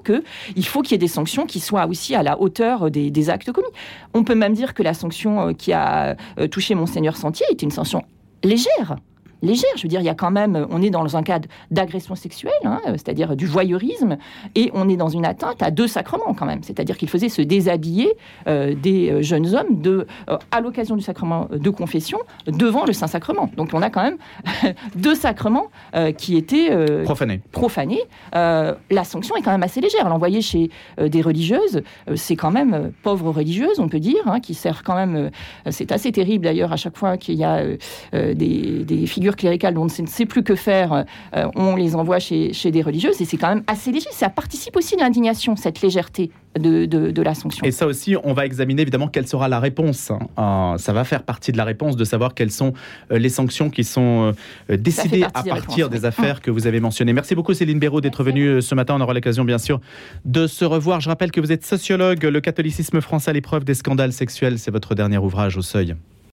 qu'il 0.54 0.66
faut 0.66 0.82
qu'il 0.82 0.92
y 0.92 0.94
ait 0.94 0.98
des 0.98 1.08
sanctions 1.08 1.46
qui 1.46 1.60
soient 1.60 1.86
aussi 1.86 2.14
à 2.14 2.22
la 2.22 2.40
hauteur 2.40 2.86
euh, 2.86 2.90
des, 2.90 3.10
des 3.10 3.30
actes 3.30 3.52
commis. 3.52 3.68
On 4.14 4.24
peut 4.24 4.34
même 4.34 4.54
dire 4.54 4.74
que 4.74 4.82
la 4.82 4.94
sanction 4.94 5.48
euh, 5.48 5.52
qui 5.52 5.72
a 5.72 6.16
euh, 6.38 6.48
touché 6.48 6.74
Monseigneur 6.74 7.16
Sentier 7.16 7.46
était 7.50 7.64
une 7.64 7.70
sanction 7.70 8.04
légère. 8.42 8.96
Légère, 9.42 9.70
je 9.76 9.82
veux 9.82 9.88
dire, 9.88 10.00
il 10.00 10.04
y 10.06 10.08
a 10.10 10.14
quand 10.14 10.30
même, 10.30 10.66
on 10.70 10.82
est 10.82 10.90
dans 10.90 11.16
un 11.16 11.22
cadre 11.22 11.48
d'agression 11.70 12.14
sexuelle, 12.14 12.52
hein, 12.64 12.80
euh, 12.86 12.92
c'est-à-dire 12.92 13.36
du 13.36 13.46
voyeurisme, 13.46 14.16
et 14.54 14.70
on 14.74 14.88
est 14.88 14.96
dans 14.96 15.08
une 15.08 15.24
atteinte 15.24 15.62
à 15.62 15.70
deux 15.70 15.86
sacrements 15.88 16.34
quand 16.34 16.46
même, 16.46 16.62
c'est-à-dire 16.62 16.96
qu'il 16.96 17.08
faisait 17.08 17.28
se 17.28 17.42
déshabiller 17.42 18.12
euh, 18.48 18.74
des 18.74 19.10
euh, 19.10 19.22
jeunes 19.22 19.54
hommes 19.54 19.80
de, 19.80 20.06
euh, 20.28 20.36
à 20.50 20.60
l'occasion 20.60 20.96
du 20.96 21.02
sacrement 21.02 21.48
de 21.50 21.70
confession 21.70 22.18
devant 22.46 22.84
le 22.84 22.92
Saint-Sacrement. 22.92 23.50
Donc 23.56 23.70
on 23.72 23.82
a 23.82 23.90
quand 23.90 24.02
même 24.02 24.18
deux 24.96 25.14
sacrements 25.14 25.66
euh, 25.94 26.12
qui 26.12 26.36
étaient 26.36 26.68
euh, 26.70 27.04
Profané. 27.04 27.40
profanés. 27.52 28.02
Euh, 28.34 28.74
la 28.90 29.04
sanction 29.04 29.36
est 29.36 29.42
quand 29.42 29.52
même 29.52 29.62
assez 29.62 29.80
légère. 29.80 30.08
L'envoyer 30.08 30.42
chez 30.42 30.70
euh, 31.00 31.08
des 31.08 31.22
religieuses, 31.22 31.82
euh, 32.08 32.16
c'est 32.16 32.36
quand 32.36 32.50
même 32.50 32.74
euh, 32.74 32.88
pauvres 33.02 33.30
religieuses, 33.30 33.78
on 33.78 33.88
peut 33.88 34.00
dire, 34.00 34.22
hein, 34.26 34.40
qui 34.40 34.54
servent 34.54 34.82
quand 34.82 34.94
même. 34.96 35.16
euh, 35.16 35.30
c'est 35.70 35.92
assez 35.92 36.12
terrible 36.12 36.44
d'ailleurs 36.44 36.72
à 36.72 36.76
chaque 36.76 36.96
fois 36.96 37.16
qu'il 37.16 37.36
y 37.36 37.44
a 37.44 37.56
euh, 37.58 37.76
euh, 38.14 38.34
des, 38.34 38.84
des 38.84 39.06
figures 39.06 39.29
cléricales 39.36 39.74
dont 39.74 39.86
on 39.98 40.02
ne 40.02 40.06
sait 40.08 40.26
plus 40.26 40.42
que 40.42 40.54
faire, 40.54 41.04
euh, 41.36 41.46
on 41.56 41.76
les 41.76 41.94
envoie 41.96 42.18
chez, 42.18 42.52
chez 42.52 42.70
des 42.70 42.82
religieuses 42.82 43.20
et 43.20 43.24
c'est 43.24 43.36
quand 43.36 43.48
même 43.48 43.62
assez 43.66 43.92
léger. 43.92 44.08
Ça 44.12 44.28
participe 44.28 44.76
aussi 44.76 44.96
de 44.96 45.00
l'indignation, 45.00 45.56
cette 45.56 45.80
légèreté 45.82 46.30
de, 46.58 46.84
de- 46.86 47.10
de 47.12 47.22
la 47.22 47.34
sanction. 47.34 47.64
Et 47.64 47.70
ça 47.70 47.86
aussi, 47.86 48.16
on 48.24 48.32
va 48.32 48.44
examiner 48.44 48.82
évidemment 48.82 49.06
quelle 49.08 49.26
sera 49.28 49.48
la 49.48 49.60
réponse. 49.60 50.10
hein. 50.10 50.72
Euh, 50.74 50.78
ça 50.78 50.92
va 50.92 51.04
faire 51.04 51.22
partie 51.22 51.52
de 51.52 51.56
la 51.56 51.64
réponse 51.64 51.96
de 51.96 52.04
savoir 52.04 52.34
quelles 52.34 52.50
sont 52.50 52.72
euh, 53.12 53.18
les 53.18 53.28
sanctions 53.28 53.70
qui 53.70 53.84
sont 53.84 54.32
euh, 54.70 54.76
décidées 54.76 55.24
à 55.34 55.42
des 55.42 55.50
partir 55.50 55.84
réponses, 55.86 55.90
des 55.90 56.00
oui. 56.00 56.06
affaires 56.06 56.40
que 56.40 56.50
vous 56.50 56.66
avez 56.66 56.80
mentionnées. 56.80 57.12
Merci 57.12 57.34
beaucoup 57.36 57.54
Céline 57.54 57.78
Béraud 57.78 58.00
d'être 58.00 58.24
venue 58.24 58.60
ce 58.62 58.74
matin. 58.74 58.96
On 58.98 59.00
aura 59.00 59.14
l'occasion 59.14 59.44
bien 59.44 59.58
sûr 59.58 59.80
de 60.24 60.46
se 60.48 60.64
revoir. 60.64 61.00
Je 61.00 61.08
rappelle 61.08 61.30
que 61.30 61.40
vous 61.40 61.52
êtes 61.52 61.64
sociologue, 61.64 62.24
le 62.24 62.40
catholicisme 62.40 63.00
français 63.00 63.30
à 63.30 63.32
l'épreuve 63.34 63.64
des 63.64 63.74
scandales 63.74 64.12
sexuels. 64.12 64.58
C'est 64.58 64.70
votre 64.72 64.94
dernier 64.96 65.18
ouvrage 65.18 65.56
au 65.56 65.62
seuil. 65.62 65.94